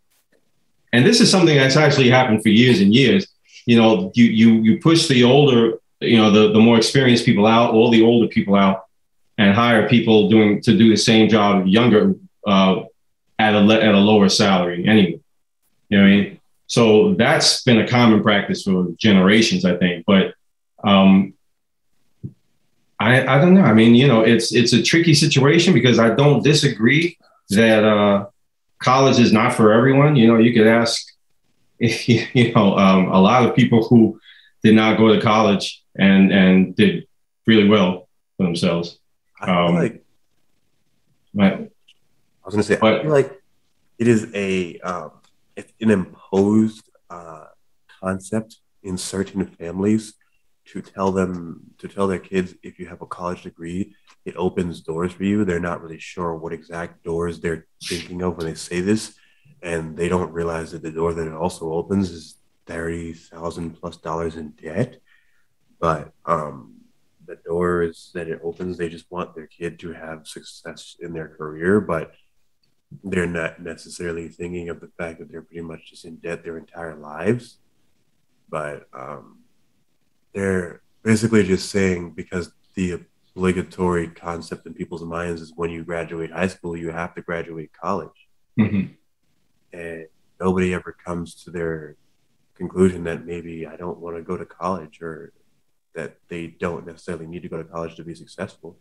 And 0.93 1.07
this 1.07 1.21
is 1.21 1.31
something 1.31 1.57
that's 1.57 1.77
actually 1.77 2.11
happened 2.11 2.43
for 2.43 2.49
years 2.49 2.81
and 2.81 2.95
years. 2.95 3.27
You 3.67 3.79
know, 3.79 4.13
you, 4.15 4.25
you, 4.25 4.53
you 4.63 4.81
push 4.81 5.09
the 5.09 5.25
older 5.25 5.79
you 6.05 6.19
know 6.19 6.31
the, 6.31 6.53
the 6.53 6.61
more 6.61 6.77
experienced 6.77 7.25
people 7.25 7.47
out 7.47 7.73
all 7.73 7.91
the 7.91 8.03
older 8.03 8.29
people 8.29 8.55
out 8.55 8.85
and 9.39 9.55
hire 9.55 9.89
people 9.89 10.29
doing 10.29 10.61
to 10.63 10.77
do 10.77 10.91
the 10.91 10.97
same 10.97 11.29
job 11.29 11.67
younger 11.67 12.15
uh, 12.47 12.83
at 13.39 13.55
a 13.55 13.59
at 13.59 13.95
a 13.95 13.99
lower 13.99 14.29
salary 14.29 14.87
anyway 14.87 15.21
you 15.89 15.99
know 15.99 16.03
what 16.03 16.09
i 16.09 16.17
mean 16.17 16.41
so 16.67 17.15
that's 17.15 17.63
been 17.63 17.79
a 17.79 17.89
common 17.89 18.23
practice 18.23 18.63
for 18.63 18.89
generations 18.97 19.65
i 19.65 19.77
think 19.77 20.05
but 20.07 20.35
um, 20.85 21.35
I, 23.01 23.37
I 23.37 23.39
don't 23.39 23.55
know. 23.55 23.63
I 23.63 23.73
mean, 23.75 23.95
you 23.95 24.07
know, 24.07 24.21
it's 24.21 24.55
it's 24.55 24.73
a 24.73 24.83
tricky 24.83 25.15
situation 25.15 25.75
because 25.75 25.99
I 25.99 26.15
don't 26.15 26.45
disagree 26.45 27.19
that 27.51 27.85
uh, 27.85 28.27
college 28.79 29.19
is 29.19 29.33
not 29.33 29.53
for 29.53 29.73
everyone. 29.73 30.17
You 30.17 30.29
know, 30.29 30.39
you 30.39 30.53
could 30.53 30.67
ask, 30.67 31.07
you 31.79 32.53
know, 32.55 32.79
um, 32.79 33.11
a 33.11 33.21
lot 33.21 33.49
of 33.49 33.57
people 33.57 33.85
who 33.85 34.21
did 34.63 34.75
not 34.75 34.97
go 34.97 35.15
to 35.15 35.21
college 35.21 35.83
and 35.97 36.33
and 36.33 36.77
did 36.77 37.07
really 37.47 37.69
well 37.69 38.09
for 38.37 38.45
themselves. 38.45 38.99
Um, 39.41 39.75
like 39.75 40.05
right. 41.35 41.53
I 41.53 42.47
was 42.47 42.55
going 42.55 42.63
to 42.63 42.63
say, 42.63 42.79
but, 42.81 43.01
I 43.01 43.03
feel 43.03 43.11
like 43.11 43.43
it 43.99 44.09
is 44.09 44.29
a 44.35 44.79
um, 44.81 45.11
it's 45.57 45.73
an 45.81 46.14
imposed 46.35 46.91
uh, 47.11 47.47
concept 48.01 48.59
in 48.83 48.99
certain 48.99 49.47
families 49.47 50.15
to 50.67 50.81
tell 50.81 51.13
them 51.13 51.61
to 51.79 51.89
tell 51.89 52.07
their 52.07 52.19
kids 52.19 52.55
if 52.63 52.79
you 52.79 52.87
have 52.87 53.03
a 53.03 53.07
college 53.07 53.43
degree, 53.43 53.95
it 54.25 54.35
opens 54.37 54.81
doors 54.81 55.13
for 55.13 55.25
you. 55.25 55.45
They're 55.45 55.61
not 55.61 55.83
really 55.83 55.99
sure 55.99 56.35
what 56.35 56.53
exact 56.53 57.05
doors 57.05 57.41
they're 57.41 57.67
thinking 57.83 58.23
of 58.23 58.37
when 58.37 58.47
they 58.47 58.55
say 58.55 58.81
this, 58.81 59.15
and 59.63 59.97
they 59.97 60.09
don't 60.09 60.33
realize 60.33 60.73
that 60.73 60.83
the 60.83 60.91
door 60.91 61.13
that 61.13 61.27
it 61.27 61.35
also 61.35 61.73
opens 61.73 62.11
is 62.11 62.39
thirty 62.67 63.13
thousand 63.13 63.79
plus 63.79 63.99
dollars 63.99 64.37
in 64.37 64.51
debt 64.51 64.99
but 65.85 66.13
um, 66.25 66.77
the 67.27 67.37
doors 67.45 68.11
that 68.15 68.27
it 68.27 68.41
opens, 68.43 68.79
they 68.79 68.89
just 68.89 69.11
want 69.11 69.35
their 69.35 69.47
kid 69.47 69.79
to 69.81 69.93
have 69.93 70.27
success 70.27 70.97
in 70.99 71.13
their 71.13 71.29
career, 71.29 71.79
but 71.79 72.13
they're 73.03 73.27
not 73.27 73.61
necessarily 73.61 74.29
thinking 74.29 74.69
of 74.69 74.81
the 74.81 74.91
fact 74.99 75.19
that 75.19 75.31
they're 75.31 75.43
pretty 75.43 75.63
much 75.63 75.91
just 75.91 76.05
in 76.05 76.17
debt 76.17 76.45
their 76.45 76.59
entire 76.59 76.95
lives. 76.95 77.59
But 78.49 78.89
um, 78.93 79.41
they're 80.33 80.83
basically 81.03 81.45
just 81.45 81.71
saying 81.71 82.11
because 82.11 82.53
the 82.75 83.01
obligatory 83.37 84.09
concept 84.09 84.67
in 84.67 84.75
people's 84.75 85.03
minds 85.03 85.41
is 85.41 85.53
when 85.57 85.71
you 85.71 85.85
graduate 85.85 86.31
high 86.31 86.49
school, 86.49 86.77
you 86.77 86.91
have 86.91 87.15
to 87.15 87.23
graduate 87.23 87.71
college. 87.73 88.29
Mm-hmm. 88.59 88.93
And 89.73 90.07
nobody 90.41 90.75
ever 90.75 90.93
comes 90.93 91.35
to 91.45 91.51
their 91.51 91.97
conclusion 92.55 93.05
that 93.05 93.27
maybe 93.27 93.67
I 93.67 93.77
don't 93.77 93.99
want 93.99 94.17
to 94.17 94.23
go 94.23 94.37
to 94.37 94.45
college 94.45 95.01
or 95.03 95.33
that 95.95 96.17
they 96.29 96.49
don't 96.49 96.87
necessarily 96.87 97.27
need 97.27 97.43
to 97.43 97.49
go 97.49 97.57
to 97.57 97.65
college 97.65 97.97
to 97.97 98.05
be 98.05 98.15
successful. 98.15 98.77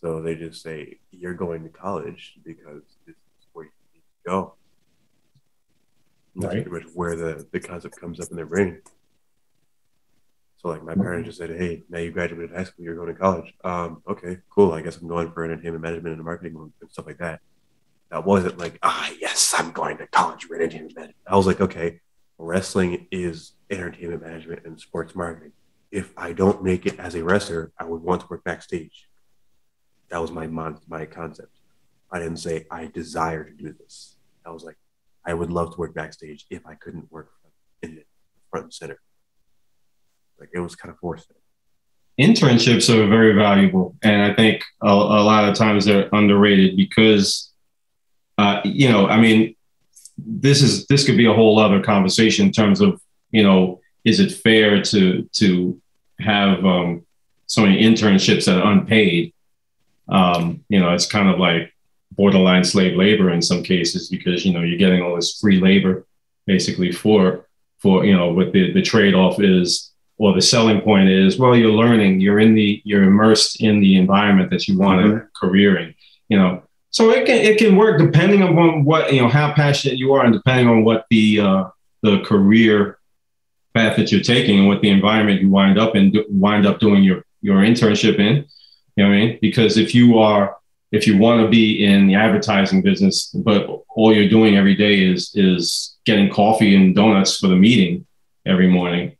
So 0.00 0.20
they 0.22 0.34
just 0.34 0.62
say, 0.62 0.98
you're 1.10 1.34
going 1.34 1.62
to 1.64 1.68
college 1.68 2.34
because 2.44 2.82
this 3.06 3.16
is 3.16 3.46
where 3.52 3.66
you 3.66 3.70
need 3.92 4.00
to 4.00 4.30
go. 4.30 4.54
That's 6.36 6.54
right. 6.54 6.66
pretty 6.66 6.84
much 6.84 6.94
where 6.94 7.16
the, 7.16 7.46
the 7.52 7.60
concept 7.60 8.00
comes 8.00 8.20
up 8.20 8.30
in 8.30 8.36
their 8.36 8.46
brain. 8.46 8.80
So 10.58 10.68
like 10.68 10.84
my 10.84 10.94
parents 10.94 11.26
just 11.26 11.38
said, 11.38 11.50
hey, 11.50 11.82
now 11.88 11.98
you 11.98 12.10
graduated 12.10 12.54
high 12.54 12.64
school, 12.64 12.84
you're 12.84 12.94
going 12.94 13.08
to 13.08 13.14
college. 13.14 13.52
Um, 13.64 14.02
okay, 14.08 14.38
cool. 14.50 14.72
I 14.72 14.82
guess 14.82 14.98
I'm 14.98 15.08
going 15.08 15.32
for 15.32 15.44
entertainment 15.44 15.82
management 15.82 16.16
and 16.16 16.24
marketing 16.24 16.56
and 16.80 16.90
stuff 16.90 17.06
like 17.06 17.18
that. 17.18 17.40
That 18.10 18.24
wasn't 18.24 18.58
like, 18.58 18.78
ah, 18.82 19.10
yes, 19.20 19.54
I'm 19.56 19.72
going 19.72 19.98
to 19.98 20.06
college 20.08 20.44
for 20.44 20.56
entertainment 20.56 20.94
management. 20.94 21.16
I 21.26 21.36
was 21.36 21.46
like, 21.46 21.60
okay, 21.60 22.00
wrestling 22.38 23.06
is 23.10 23.52
entertainment 23.70 24.22
management 24.22 24.66
and 24.66 24.78
sports 24.78 25.14
marketing 25.14 25.52
if 25.90 26.12
I 26.16 26.32
don't 26.32 26.62
make 26.62 26.86
it 26.86 26.98
as 26.98 27.14
a 27.14 27.24
wrestler, 27.24 27.72
I 27.78 27.84
would 27.84 28.02
want 28.02 28.22
to 28.22 28.26
work 28.28 28.44
backstage. 28.44 29.08
That 30.10 30.20
was 30.20 30.30
my 30.30 30.46
mon- 30.46 30.80
my 30.88 31.06
concept. 31.06 31.52
I 32.12 32.18
didn't 32.18 32.38
say 32.38 32.66
I 32.70 32.86
desire 32.86 33.44
to 33.44 33.52
do 33.52 33.72
this. 33.72 34.16
I 34.44 34.50
was 34.50 34.64
like, 34.64 34.76
I 35.24 35.34
would 35.34 35.50
love 35.50 35.72
to 35.74 35.78
work 35.78 35.94
backstage 35.94 36.46
if 36.50 36.66
I 36.66 36.74
couldn't 36.74 37.10
work 37.12 37.30
in 37.82 37.94
the 37.96 38.04
front 38.50 38.64
and 38.64 38.74
center. 38.74 39.00
Like 40.38 40.50
it 40.52 40.60
was 40.60 40.74
kind 40.74 40.92
of 40.92 40.98
forced. 40.98 41.30
Internships 42.20 42.92
are 42.94 43.06
very 43.06 43.32
valuable, 43.34 43.96
and 44.02 44.20
I 44.20 44.34
think 44.34 44.62
a, 44.82 44.88
a 44.88 45.22
lot 45.22 45.48
of 45.48 45.54
times 45.54 45.84
they're 45.84 46.08
underrated 46.12 46.76
because, 46.76 47.52
uh, 48.36 48.60
you 48.64 48.90
know, 48.90 49.06
I 49.06 49.18
mean, 49.18 49.54
this 50.18 50.60
is 50.60 50.86
this 50.86 51.06
could 51.06 51.16
be 51.16 51.26
a 51.26 51.32
whole 51.32 51.58
other 51.58 51.80
conversation 51.80 52.46
in 52.46 52.52
terms 52.52 52.80
of 52.80 53.00
you 53.30 53.42
know 53.42 53.80
is 54.04 54.20
it 54.20 54.32
fair 54.32 54.82
to 54.82 55.28
to 55.32 55.80
have 56.18 56.64
um, 56.64 57.06
so 57.46 57.62
many 57.62 57.82
internships 57.82 58.46
that 58.46 58.60
are 58.60 58.72
unpaid? 58.72 59.32
Um, 60.10 60.64
you 60.68 60.80
know, 60.80 60.92
it's 60.92 61.06
kind 61.06 61.28
of 61.28 61.38
like 61.38 61.72
borderline 62.12 62.64
slave 62.64 62.96
labor 62.96 63.30
in 63.30 63.40
some 63.40 63.62
cases 63.62 64.08
because 64.08 64.44
you 64.44 64.52
know 64.52 64.62
you're 64.62 64.78
getting 64.78 65.02
all 65.02 65.14
this 65.14 65.38
free 65.38 65.60
labor 65.60 66.06
basically 66.46 66.90
for 66.90 67.46
for 67.78 68.04
you 68.04 68.16
know 68.16 68.32
what 68.32 68.52
the 68.52 68.72
the 68.72 68.82
trade 68.82 69.14
off 69.14 69.40
is 69.40 69.92
or 70.18 70.34
the 70.34 70.42
selling 70.42 70.80
point 70.80 71.08
is 71.08 71.38
well 71.38 71.54
you're 71.54 71.70
learning 71.70 72.20
you're 72.20 72.40
in 72.40 72.52
the 72.54 72.82
you're 72.84 73.04
immersed 73.04 73.62
in 73.62 73.80
the 73.80 73.96
environment 73.96 74.50
that 74.50 74.66
you 74.66 74.76
want 74.76 75.00
mm-hmm. 75.00 75.18
a 75.18 75.28
career 75.38 75.78
in 75.78 75.94
you 76.28 76.36
know 76.36 76.60
so 76.90 77.10
it 77.10 77.24
can 77.26 77.36
it 77.36 77.58
can 77.58 77.76
work 77.76 77.98
depending 77.98 78.42
on 78.42 78.84
what 78.84 79.12
you 79.12 79.22
know 79.22 79.28
how 79.28 79.52
passionate 79.52 79.96
you 79.96 80.12
are 80.12 80.24
and 80.24 80.34
depending 80.34 80.68
on 80.68 80.82
what 80.82 81.06
the 81.10 81.40
uh, 81.40 81.64
the 82.02 82.20
career 82.20 82.98
path 83.74 83.96
that 83.96 84.10
you're 84.10 84.20
taking 84.20 84.58
and 84.58 84.68
what 84.68 84.80
the 84.80 84.90
environment 84.90 85.40
you 85.40 85.48
wind 85.48 85.78
up 85.78 85.94
in 85.94 86.12
wind 86.28 86.66
up 86.66 86.80
doing 86.80 87.02
your 87.02 87.24
your 87.40 87.58
internship 87.58 88.18
in. 88.18 88.46
You 89.00 89.06
know 89.06 89.12
what 89.12 89.16
I 89.16 89.26
mean? 89.26 89.38
Because 89.40 89.78
if 89.78 89.94
you 89.94 90.18
are 90.18 90.58
if 90.92 91.06
you 91.06 91.16
want 91.16 91.40
to 91.40 91.48
be 91.48 91.82
in 91.86 92.06
the 92.06 92.16
advertising 92.16 92.82
business, 92.82 93.28
but 93.28 93.66
all 93.88 94.14
you're 94.14 94.28
doing 94.28 94.56
every 94.56 94.74
day 94.74 95.02
is 95.02 95.32
is 95.34 95.96
getting 96.04 96.28
coffee 96.28 96.76
and 96.76 96.94
donuts 96.94 97.38
for 97.38 97.46
the 97.46 97.56
meeting 97.56 98.06
every 98.44 98.68
morning, 98.68 99.16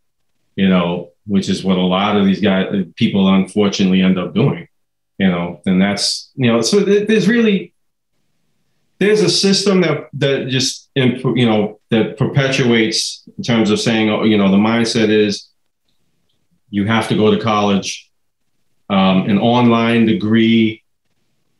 you 0.54 0.68
know, 0.68 1.12
which 1.26 1.48
is 1.48 1.64
what 1.64 1.78
a 1.78 1.80
lot 1.80 2.14
of 2.14 2.26
these 2.26 2.42
guys 2.42 2.66
people 2.94 3.26
unfortunately 3.32 4.02
end 4.02 4.18
up 4.18 4.34
doing, 4.34 4.68
you 5.16 5.28
know, 5.28 5.62
then 5.64 5.78
that's 5.78 6.30
you 6.34 6.52
know, 6.52 6.60
so 6.60 6.80
there's 6.80 7.26
really 7.26 7.72
there's 8.98 9.22
a 9.22 9.30
system 9.30 9.80
that 9.80 10.10
that 10.12 10.48
just 10.48 10.90
you 10.94 11.46
know 11.46 11.80
that 11.88 12.18
perpetuates 12.18 13.26
in 13.38 13.42
terms 13.42 13.70
of 13.70 13.80
saying 13.80 14.10
oh, 14.10 14.24
you 14.24 14.36
know 14.36 14.50
the 14.50 14.58
mindset 14.58 15.08
is 15.08 15.48
you 16.68 16.86
have 16.86 17.08
to 17.08 17.16
go 17.16 17.34
to 17.34 17.40
college 17.42 18.09
um, 18.90 19.28
an 19.30 19.38
online 19.38 20.04
degree 20.06 20.82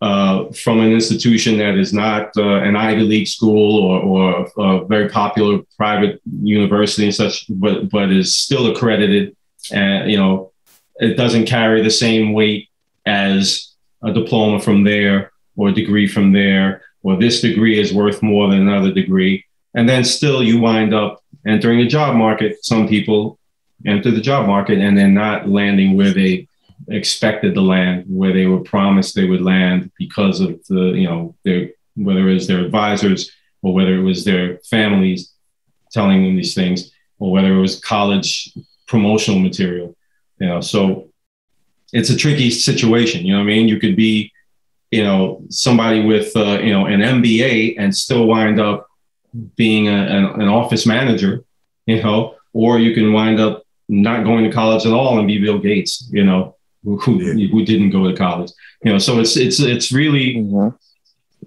uh, 0.03 0.51
from 0.53 0.81
an 0.81 0.93
institution 0.93 1.59
that 1.59 1.77
is 1.77 1.93
not 1.93 2.31
uh, 2.37 2.57
an 2.57 2.75
Ivy 2.75 3.03
League 3.03 3.29
school 3.29 3.85
or, 3.85 4.03
or 4.03 4.49
a 4.59 4.85
very 4.87 5.09
popular 5.09 5.61
private 5.77 6.21
university 6.43 7.05
and 7.05 7.15
such, 7.15 7.47
but 7.49 7.89
but 7.91 8.11
is 8.11 8.35
still 8.35 8.71
accredited, 8.71 9.37
and 9.73 10.11
you 10.11 10.19
know 10.19 10.53
it 10.97 11.17
doesn't 11.17 11.47
carry 11.47 11.83
the 11.83 11.91
same 11.91 12.33
weight 12.33 12.69
as 13.07 13.75
a 14.03 14.13
diploma 14.13 14.61
from 14.61 14.85
there 14.85 15.33
or 15.57 15.69
a 15.69 15.73
degree 15.73 16.07
from 16.07 16.33
there 16.33 16.83
or 17.03 17.17
this 17.17 17.41
degree 17.41 17.79
is 17.79 17.93
worth 17.93 18.23
more 18.23 18.49
than 18.49 18.61
another 18.61 18.93
degree. 18.93 19.45
And 19.75 19.89
then 19.89 20.05
still 20.05 20.43
you 20.43 20.61
wind 20.61 20.93
up 20.95 21.23
entering 21.47 21.79
the 21.79 21.87
job 21.87 22.17
market. 22.17 22.65
Some 22.65 22.89
people 22.89 23.39
enter 23.87 24.11
the 24.11 24.21
job 24.21 24.47
market 24.47 24.79
and 24.79 24.97
then 24.97 25.15
not 25.15 25.49
landing 25.49 25.97
where 25.97 26.13
they 26.13 26.49
expected 26.89 27.55
to 27.55 27.61
land, 27.61 28.05
where 28.09 28.33
they 28.33 28.47
were 28.47 28.61
promised 28.61 29.15
they 29.15 29.27
would 29.27 29.43
land 29.43 29.91
because 29.99 30.41
of 30.41 30.65
the, 30.67 30.93
you 30.93 31.09
know, 31.09 31.35
their 31.45 31.71
whether 31.97 32.29
it 32.29 32.35
was 32.35 32.47
their 32.47 32.61
advisors 32.61 33.31
or 33.63 33.75
whether 33.75 33.95
it 33.95 34.03
was 34.03 34.25
their 34.25 34.59
families 34.59 35.33
telling 35.93 36.25
them 36.25 36.37
these 36.37 36.55
things, 36.55 36.93
or 37.19 37.33
whether 37.33 37.53
it 37.53 37.61
was 37.61 37.81
college 37.81 38.53
promotional 38.87 39.41
material. 39.41 39.97
You 40.39 40.47
know, 40.47 40.61
so 40.61 41.11
it's 41.93 42.11
a 42.11 42.17
tricky 42.17 42.51
situation. 42.51 43.27
You 43.27 43.33
know 43.33 43.41
what 43.41 43.51
I 43.51 43.55
mean? 43.55 43.69
You 43.69 43.79
could 43.79 43.97
be 43.97 44.33
you 44.91 45.05
know, 45.05 45.43
somebody 45.51 46.05
with, 46.05 46.37
uh, 46.37 46.59
you 46.61 46.73
know, 46.73 46.87
an 46.87 47.01
MBA 47.01 47.77
and 47.79 47.95
still 47.95 48.27
wind 48.27 48.61
up 48.61 48.89
being 49.57 49.89
a, 49.89 49.93
an, 49.93 50.41
an 50.43 50.49
office 50.49 50.85
manager, 50.87 51.45
you 51.87 52.03
know, 52.03 52.35
or 52.53 52.79
you 52.79 52.95
can 52.95 53.13
wind 53.13 53.39
up 53.39 53.63
not 53.89 54.25
going 54.25 54.45
to 54.45 54.51
college 54.51 54.87
at 54.87 54.93
all 54.93 55.19
and 55.19 55.29
be 55.29 55.41
Bill 55.41 55.59
Gates, 55.59 56.09
you 56.11 56.25
know, 56.25 56.57
who, 56.85 56.99
who, 56.99 57.21
yeah. 57.21 57.49
who 57.49 57.65
didn't 57.65 57.91
go 57.91 58.09
to 58.09 58.17
college, 58.17 58.51
you 58.83 58.93
know, 58.93 58.99
so 58.99 59.21
it's, 59.21 59.37
it's, 59.37 59.61
it's 59.61 59.93
really, 59.93 60.37
mm-hmm. 60.37 60.77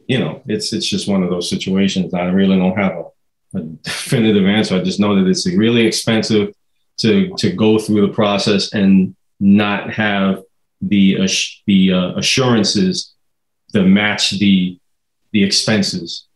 you 0.08 0.20
know, 0.20 0.42
it's, 0.46 0.74
it's 0.74 0.86
just 0.86 1.08
one 1.08 1.24
of 1.24 1.30
those 1.30 1.50
situations. 1.50 2.14
I 2.14 2.26
really 2.26 2.58
don't 2.58 2.78
have 2.78 2.94
a, 2.94 3.58
a 3.58 3.62
definitive 3.62 4.46
answer. 4.46 4.76
I 4.76 4.84
just 4.84 5.00
know 5.00 5.16
that 5.16 5.30
it's 5.30 5.48
really 5.48 5.86
expensive 5.86 6.54
to, 6.98 7.34
to 7.38 7.52
go 7.52 7.80
through 7.80 8.08
the 8.08 8.14
process 8.14 8.74
and 8.74 9.16
not 9.40 9.92
have 9.92 10.44
the, 10.82 11.20
uh, 11.22 11.28
the 11.66 11.94
uh, 11.94 12.16
assurances 12.16 13.14
to 13.74 13.84
match 13.84 14.32
the, 14.32 14.80
the 15.32 15.44
expenses 15.44 16.28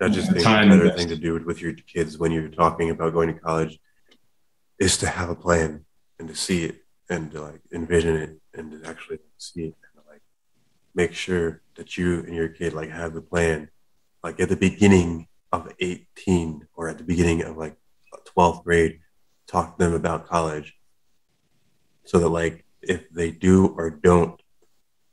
I 0.00 0.08
just 0.08 0.30
think 0.30 0.44
the 0.44 0.44
better 0.44 0.90
thing 0.90 1.08
to 1.08 1.16
do 1.16 1.42
with 1.44 1.60
your 1.60 1.72
kids 1.72 2.18
when 2.18 2.30
you're 2.30 2.48
talking 2.48 2.90
about 2.90 3.12
going 3.12 3.34
to 3.34 3.40
college 3.40 3.80
is 4.78 4.96
to 4.98 5.08
have 5.08 5.28
a 5.28 5.34
plan 5.34 5.84
and 6.18 6.28
to 6.28 6.36
see 6.36 6.64
it 6.64 6.84
and 7.08 7.30
to 7.32 7.42
like 7.42 7.60
envision 7.72 8.16
it 8.16 8.38
and 8.54 8.72
to 8.72 8.88
actually 8.88 9.18
see 9.38 9.64
it 9.64 9.74
and 9.94 10.04
like 10.08 10.22
make 10.94 11.12
sure 11.12 11.62
that 11.76 11.96
you 11.96 12.20
and 12.20 12.34
your 12.34 12.48
kid 12.48 12.72
like 12.72 12.90
have 12.90 13.14
the 13.14 13.22
plan 13.22 13.68
like 14.22 14.40
at 14.40 14.48
the 14.48 14.56
beginning 14.56 15.26
of 15.52 15.72
18 15.80 16.66
or 16.74 16.88
at 16.88 16.98
the 16.98 17.04
beginning 17.04 17.42
of 17.42 17.56
like 17.56 17.76
12th 18.36 18.64
grade 18.64 19.00
talk 19.46 19.78
to 19.78 19.84
them 19.84 19.94
about 19.94 20.26
college 20.26 20.74
so 22.04 22.18
that 22.18 22.28
like 22.28 22.64
if 22.82 23.08
they 23.10 23.30
do 23.30 23.68
or 23.76 23.90
don't 23.90 24.40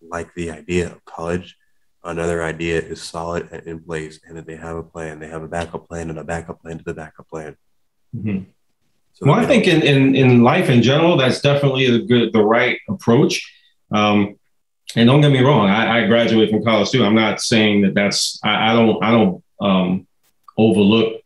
like 0.01 0.33
the 0.35 0.51
idea 0.51 0.87
of 0.87 1.03
college 1.05 1.57
another 2.03 2.43
idea 2.43 2.79
is 2.79 3.01
solid 3.01 3.49
and 3.51 3.65
in 3.65 3.79
place 3.79 4.19
and 4.27 4.37
that 4.37 4.45
they 4.45 4.55
have 4.55 4.75
a 4.75 4.83
plan 4.83 5.19
they 5.19 5.27
have 5.27 5.43
a 5.43 5.47
backup 5.47 5.87
plan 5.87 6.09
and 6.09 6.19
a 6.19 6.23
backup 6.23 6.61
plan 6.61 6.77
to 6.77 6.83
the 6.83 6.93
backup 6.93 7.27
plan 7.29 7.55
mm-hmm. 8.15 8.43
So 9.15 9.25
well 9.25 9.39
i 9.39 9.45
think 9.45 9.67
in, 9.67 9.81
in, 9.81 10.15
in 10.15 10.43
life 10.43 10.69
in 10.69 10.81
general 10.81 11.17
that's 11.17 11.41
definitely 11.41 11.89
the 11.89 12.05
good 12.05 12.31
the 12.33 12.43
right 12.43 12.77
approach. 12.89 13.51
Um, 13.91 14.37
and 14.95 15.07
don't 15.07 15.21
get 15.21 15.31
me 15.31 15.41
wrong 15.41 15.69
I, 15.69 16.03
I 16.03 16.07
graduated 16.07 16.49
from 16.49 16.63
college 16.63 16.91
too. 16.91 17.03
I'm 17.03 17.15
not 17.15 17.41
saying 17.41 17.81
that 17.81 17.93
that's 17.93 18.39
i, 18.43 18.71
I 18.71 18.73
don't 18.73 19.03
i 19.03 19.11
don't 19.11 19.43
um, 19.59 20.07
overlook 20.57 21.21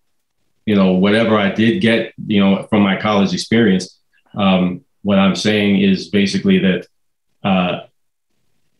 you 0.65 0.75
know 0.75 0.93
whatever 0.93 1.35
i 1.37 1.51
did 1.51 1.81
get 1.81 2.13
you 2.25 2.39
know 2.39 2.67
from 2.69 2.81
my 2.81 2.99
college 2.99 3.33
experience. 3.33 3.99
Um, 4.35 4.85
what 5.01 5.17
i'm 5.17 5.35
saying 5.35 5.81
is 5.81 6.09
basically 6.09 6.59
that 6.59 6.87
uh, 7.43 7.81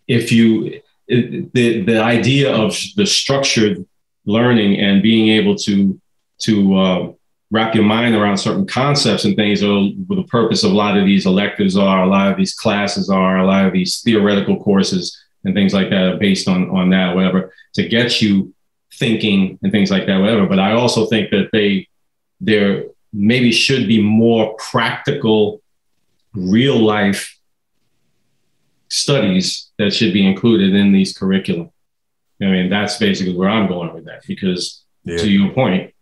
if 0.08 0.32
you 0.32 0.82
the 1.08 1.82
the 1.84 2.02
idea 2.02 2.54
of 2.54 2.78
the 2.96 3.06
structured 3.06 3.86
learning 4.26 4.80
and 4.80 5.02
being 5.02 5.30
able 5.30 5.56
to 5.56 6.00
to 6.40 6.76
uh, 6.76 7.12
wrap 7.52 7.74
your 7.74 7.84
mind 7.84 8.16
around 8.16 8.38
certain 8.38 8.66
concepts 8.66 9.26
and 9.26 9.36
things 9.36 9.64
are 9.64 9.90
the 10.08 10.26
purpose 10.28 10.64
of 10.64 10.72
a 10.72 10.76
lot 10.76 10.98
of 10.98 11.06
these 11.06 11.26
electives 11.26 11.76
are 11.76 12.04
a 12.04 12.08
lot 12.08 12.32
of 12.32 12.38
these 12.38 12.54
classes 12.54 13.10
are 13.10 13.38
a 13.38 13.46
lot 13.46 13.66
of 13.66 13.74
these 13.74 14.02
theoretical 14.02 14.62
courses 14.62 15.18
and 15.44 15.56
things 15.56 15.74
like 15.74 15.90
that 15.90 16.04
are 16.04 16.18
based 16.18 16.48
on 16.48 16.70
on 16.70 16.90
that 16.90 17.16
whatever 17.16 17.52
to 17.74 17.88
get 17.88 18.22
you 18.22 18.54
thinking 18.94 19.58
and 19.64 19.72
things 19.72 19.90
like 19.90 20.06
that 20.06 20.20
whatever 20.20 20.46
but 20.46 20.60
i 20.60 20.74
also 20.74 21.06
think 21.06 21.30
that 21.32 21.50
they 21.52 21.88
there 22.42 22.86
maybe 23.12 23.52
should 23.52 23.88
be 23.88 24.02
more 24.02 24.56
practical 24.56 25.62
real 26.34 26.78
life 26.78 27.40
studies 28.90 29.70
that 29.78 29.94
should 29.94 30.14
be 30.14 30.28
included 30.28 30.74
in 30.74 30.92
these 30.92 31.18
curriculum. 31.18 31.72
I 32.42 32.46
mean, 32.46 32.70
that's 32.70 32.98
basically 32.98 33.36
where 33.36 33.50
I'm 33.50 33.68
going 33.68 33.94
with 33.94 34.06
that 34.06 34.24
because 34.28 34.84
yeah. 35.04 35.18
to 35.18 35.30
your 35.30 35.52
point, 35.52 35.94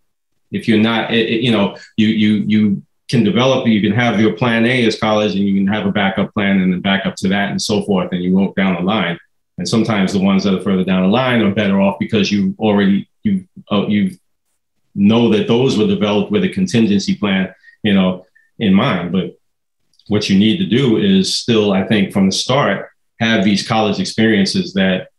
if 0.51 0.67
you're 0.67 0.79
not, 0.79 1.13
it, 1.13 1.41
you 1.41 1.51
know, 1.51 1.77
you 1.97 2.07
you 2.07 2.43
you 2.47 2.83
can 3.10 3.23
develop, 3.23 3.67
you 3.67 3.81
can 3.81 3.93
have 3.93 4.19
your 4.19 4.33
plan 4.33 4.65
A 4.65 4.86
as 4.86 4.99
college, 4.99 5.36
and 5.36 5.43
you 5.47 5.55
can 5.55 5.67
have 5.67 5.86
a 5.86 5.91
backup 5.91 6.33
plan 6.33 6.60
and 6.60 6.73
then 6.73 6.81
back 6.81 7.05
up 7.05 7.15
to 7.17 7.27
that 7.29 7.51
and 7.51 7.62
so 7.62 7.83
forth, 7.83 8.12
and 8.12 8.23
you 8.23 8.33
go 8.33 8.53
down 8.55 8.75
the 8.75 8.81
line. 8.81 9.17
And 9.57 9.67
sometimes 9.67 10.13
the 10.13 10.19
ones 10.19 10.43
that 10.43 10.53
are 10.53 10.62
further 10.62 10.83
down 10.83 11.03
the 11.03 11.10
line 11.10 11.41
are 11.41 11.53
better 11.53 11.81
off 11.81 11.97
because 11.99 12.31
you 12.31 12.55
already 12.60 13.10
you 13.23 13.47
uh, 13.71 13.88
you 13.88 14.17
know 14.93 15.29
that 15.29 15.47
those 15.47 15.77
were 15.77 15.88
developed 15.88 16.31
with 16.31 16.43
a 16.43 16.49
contingency 16.49 17.15
plan, 17.15 17.53
you 17.83 17.93
know, 17.93 18.25
in 18.60 18.73
mind. 18.73 19.12
But 19.12 19.38
what 20.07 20.29
you 20.29 20.38
need 20.38 20.57
to 20.57 20.65
do 20.65 20.97
is 20.97 21.36
still, 21.36 21.73
I 21.73 21.83
think, 21.83 22.12
from 22.12 22.27
the 22.27 22.31
start, 22.31 22.89
have 23.19 23.43
these 23.43 23.67
college 23.67 23.99
experiences 23.99 24.73
that 24.73 25.10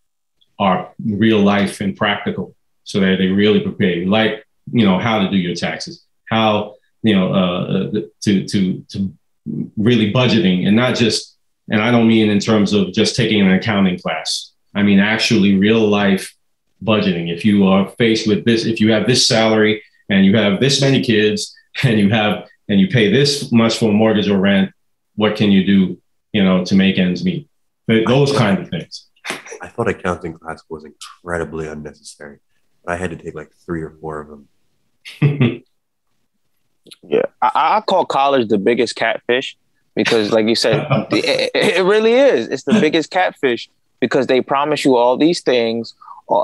are 0.58 0.92
real 1.04 1.40
life 1.40 1.80
and 1.80 1.96
practical 1.96 2.54
so 2.84 3.00
that 3.00 3.16
they 3.18 3.26
really 3.26 3.60
prepare 3.60 3.96
you, 3.96 4.06
like, 4.06 4.44
you 4.72 4.85
know, 4.85 4.98
how 4.98 5.20
to 5.20 5.31
do 5.31 5.37
your 5.37 5.54
taxes, 5.54 6.04
how, 6.28 6.74
you 7.02 7.14
know, 7.14 7.33
uh, 7.33 7.62
uh, 7.62 8.00
to, 8.22 8.46
to, 8.46 8.85
to 8.88 9.12
really 9.76 10.12
budgeting 10.12 10.66
and 10.66 10.76
not 10.76 10.96
just, 10.96 11.37
and 11.70 11.83
I 11.83 11.90
don't 11.90 12.09
mean 12.09 12.31
in 12.31 12.38
terms 12.38 12.72
of 12.72 12.92
just 12.92 13.16
taking 13.16 13.40
an 13.40 13.52
accounting 13.52 13.98
class. 13.98 14.52
I 14.74 14.83
mean, 14.83 14.98
actually 14.98 15.57
real 15.57 15.87
life 15.87 16.35
budgeting. 16.83 17.33
If 17.35 17.44
you 17.44 17.66
are 17.66 17.88
faced 17.98 18.26
with 18.26 18.44
this, 18.44 18.64
if 18.64 18.81
you 18.81 18.92
have 18.92 19.07
this 19.07 19.26
salary 19.26 19.83
and 20.09 20.24
you 20.24 20.37
have 20.37 20.61
this 20.61 20.81
many 20.81 21.02
kids 21.02 21.54
and 21.83 21.98
you 21.98 22.11
have, 22.11 22.48
and 22.68 22.78
you 22.78 22.88
pay 22.88 23.11
this 23.11 23.50
much 23.50 23.78
for 23.78 23.92
mortgage 23.92 24.28
or 24.28 24.38
rent, 24.38 24.70
what 25.16 25.37
can 25.37 25.50
you 25.50 25.64
do, 25.64 26.00
you 26.33 26.44
know, 26.44 26.64
to 26.64 26.74
make 26.74 26.98
ends 26.98 27.24
meet? 27.24 27.48
Those 27.87 28.37
kind 28.37 28.59
of 28.59 28.68
things. 28.68 29.07
I 29.61 29.68
thought 29.68 29.88
accounting 29.88 30.35
class 30.35 30.62
was 30.68 30.85
incredibly 30.85 31.66
unnecessary. 31.66 32.38
I 32.87 32.96
had 32.96 33.11
to 33.11 33.16
take 33.16 33.35
like 33.35 33.50
three 33.64 33.83
or 33.83 33.96
four 34.00 34.20
of 34.20 34.28
them. 34.28 34.48
yeah, 37.03 37.23
I, 37.42 37.51
I, 37.79 37.81
call 37.87 38.05
college 38.05 38.49
the 38.49 38.59
biggest 38.59 38.97
catfish 38.97 39.57
because, 39.94 40.33
like 40.33 40.47
you 40.47 40.55
said, 40.55 40.87
it, 41.11 41.51
it, 41.55 41.85
really 41.85 42.14
is. 42.14 42.49
It's 42.49 42.64
the 42.64 42.81
biggest 42.81 43.11
catfish 43.11 43.68
because 44.01 44.27
they 44.27 44.40
promise 44.40 44.85
you 44.85 44.97
all 44.97 45.16
these 45.16 45.40
things. 45.40 45.94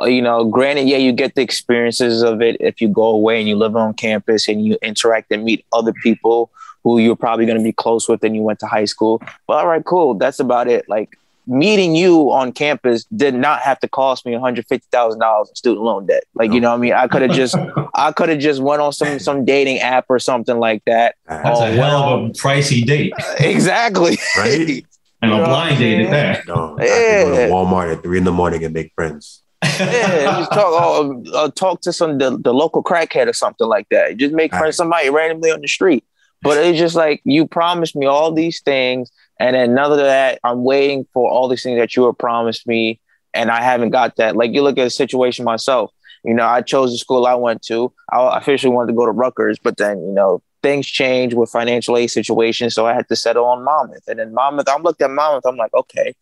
You 0.02 0.22
know, 0.22 0.46
granted, 0.46 0.88
yeah, 0.88 0.96
you 0.96 1.12
get 1.12 1.34
the 1.34 1.42
experiences 1.42 2.22
of 2.22 2.40
it 2.40 2.56
if 2.58 2.80
you 2.80 2.88
go 2.88 3.04
away 3.04 3.38
and 3.38 3.48
you 3.48 3.56
live 3.56 3.76
on 3.76 3.92
campus 3.92 4.48
and 4.48 4.64
you 4.64 4.78
interact 4.80 5.30
and 5.30 5.44
meet 5.44 5.66
other 5.74 5.92
people 5.92 6.50
who 6.84 6.98
you're 6.98 7.16
probably 7.16 7.44
going 7.44 7.58
to 7.58 7.64
be 7.64 7.72
close 7.72 8.08
with 8.08 8.24
and 8.24 8.34
you 8.34 8.42
went 8.42 8.60
to 8.60 8.66
high 8.66 8.86
school. 8.86 9.22
But 9.46 9.54
all 9.58 9.66
right, 9.66 9.84
cool. 9.84 10.14
That's 10.14 10.40
about 10.40 10.68
it. 10.68 10.88
Like 10.88 11.18
meeting 11.46 11.94
you 11.94 12.30
on 12.32 12.52
campus 12.52 13.04
did 13.04 13.34
not 13.34 13.60
have 13.60 13.78
to 13.80 13.88
cost 13.88 14.24
me 14.24 14.32
$150,000 14.32 15.48
in 15.48 15.54
student 15.54 15.84
loan 15.84 16.06
debt. 16.06 16.24
Like, 16.34 16.52
you 16.52 16.60
know 16.60 16.70
what 16.70 16.76
I 16.76 16.80
mean? 16.80 16.92
I 16.92 17.06
could 17.06 17.22
have 17.22 17.32
just, 17.32 17.56
I 17.94 18.12
could 18.12 18.28
have 18.28 18.38
just 18.38 18.62
went 18.62 18.80
on 18.80 18.92
some, 18.92 19.18
some 19.18 19.44
dating 19.44 19.80
app 19.80 20.06
or 20.08 20.18
something 20.18 20.58
like 20.58 20.82
that. 20.86 21.16
That's 21.26 21.60
oh, 21.60 21.64
a 21.64 21.70
hell 21.70 21.78
well, 21.78 22.24
of 22.24 22.30
a 22.30 22.32
pricey 22.32 22.84
date. 22.84 23.12
Exactly. 23.40 24.18
Right. 24.36 24.86
and 25.22 25.32
a 25.32 25.44
blind 25.44 25.78
date 25.78 26.06
at 26.06 26.10
that. 26.10 26.48
No, 26.48 26.76
yeah. 26.80 27.24
go 27.24 27.34
to 27.34 27.52
Walmart 27.52 27.96
at 27.96 28.02
three 28.02 28.18
in 28.18 28.24
the 28.24 28.32
morning 28.32 28.64
and 28.64 28.72
make 28.72 28.92
friends. 28.94 29.42
yeah, 29.62 30.38
just 30.38 30.52
talk, 30.52 30.66
oh, 30.66 31.24
uh, 31.34 31.50
talk 31.50 31.80
to 31.82 31.92
some 31.92 32.18
the, 32.18 32.36
the 32.38 32.52
local 32.52 32.82
crackhead 32.82 33.28
or 33.28 33.32
something 33.32 33.66
like 33.66 33.88
that. 33.90 34.16
Just 34.16 34.34
make 34.34 34.54
friends 34.54 34.76
somebody 34.76 35.08
randomly 35.08 35.50
on 35.50 35.60
the 35.60 35.68
street. 35.68 36.04
But 36.42 36.58
it's 36.58 36.78
just 36.78 36.94
like 36.94 37.22
you 37.24 37.46
promised 37.46 37.96
me 37.96 38.04
all 38.04 38.30
these 38.30 38.60
things, 38.60 39.10
and 39.38 39.54
then 39.54 39.74
none 39.74 39.90
of 39.90 39.98
that. 39.98 40.38
I'm 40.44 40.64
waiting 40.64 41.06
for 41.12 41.28
all 41.30 41.48
these 41.48 41.62
things 41.62 41.78
that 41.78 41.96
you 41.96 42.06
have 42.06 42.18
promised 42.18 42.66
me, 42.66 43.00
and 43.32 43.50
I 43.50 43.62
haven't 43.62 43.90
got 43.90 44.16
that. 44.16 44.36
Like 44.36 44.52
you 44.52 44.62
look 44.62 44.78
at 44.78 44.84
the 44.84 44.90
situation 44.90 45.44
myself. 45.44 45.92
You 46.24 46.32
know, 46.32 46.46
I 46.46 46.62
chose 46.62 46.90
the 46.90 46.98
school 46.98 47.26
I 47.26 47.34
went 47.34 47.62
to. 47.64 47.92
I 48.10 48.38
officially 48.38 48.72
wanted 48.72 48.92
to 48.92 48.96
go 48.96 49.04
to 49.04 49.12
Rutgers, 49.12 49.58
but 49.62 49.76
then 49.76 49.98
you 49.98 50.12
know 50.12 50.42
things 50.62 50.86
change 50.86 51.34
with 51.34 51.50
financial 51.50 51.96
aid 51.98 52.10
situations, 52.10 52.74
so 52.74 52.86
I 52.86 52.94
had 52.94 53.06
to 53.08 53.16
settle 53.16 53.44
on 53.44 53.62
Monmouth. 53.62 54.08
And 54.08 54.18
then 54.18 54.32
Monmouth, 54.32 54.66
I'm 54.68 54.82
looked 54.82 55.02
at 55.02 55.10
Monmouth. 55.10 55.44
I'm 55.46 55.56
like, 55.56 55.74
okay, 55.74 56.14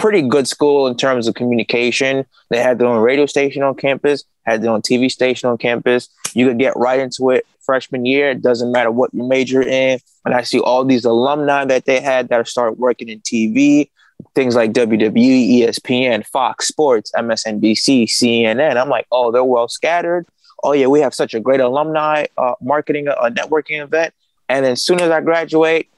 pretty 0.00 0.22
good 0.22 0.48
school 0.48 0.86
in 0.86 0.96
terms 0.96 1.28
of 1.28 1.34
communication. 1.34 2.24
They 2.48 2.58
had 2.58 2.78
their 2.78 2.88
own 2.88 3.02
radio 3.02 3.26
station 3.26 3.62
on 3.62 3.74
campus, 3.74 4.24
had 4.44 4.62
their 4.62 4.70
own 4.70 4.80
TV 4.80 5.10
station 5.10 5.50
on 5.50 5.58
campus. 5.58 6.08
You 6.32 6.46
could 6.46 6.58
get 6.58 6.74
right 6.76 6.98
into 6.98 7.28
it 7.30 7.46
freshman 7.60 8.06
year. 8.06 8.30
It 8.30 8.40
doesn't 8.40 8.72
matter 8.72 8.90
what 8.90 9.12
you 9.12 9.22
major 9.22 9.60
in. 9.60 10.00
And 10.24 10.34
I 10.34 10.42
see 10.42 10.58
all 10.58 10.86
these 10.86 11.04
alumni 11.04 11.66
that 11.66 11.84
they 11.84 12.00
had 12.00 12.30
that 12.30 12.48
start 12.48 12.78
working 12.78 13.10
in 13.10 13.20
TV, 13.20 13.90
things 14.34 14.56
like 14.56 14.72
WWE, 14.72 15.60
ESPN, 15.60 16.26
Fox 16.26 16.66
Sports, 16.66 17.12
MSNBC, 17.14 18.04
CNN. 18.04 18.80
I'm 18.80 18.88
like, 18.88 19.06
oh, 19.12 19.30
they're 19.30 19.44
well 19.44 19.68
scattered. 19.68 20.26
Oh 20.64 20.72
yeah, 20.72 20.86
we 20.86 21.00
have 21.00 21.14
such 21.14 21.34
a 21.34 21.40
great 21.40 21.60
alumni 21.60 22.24
uh, 22.38 22.54
marketing, 22.62 23.08
uh, 23.08 23.28
networking 23.28 23.82
event. 23.82 24.14
And 24.48 24.64
then 24.64 24.72
as 24.72 24.82
soon 24.82 25.00
as 25.00 25.10
I 25.10 25.20
graduate, 25.20 25.90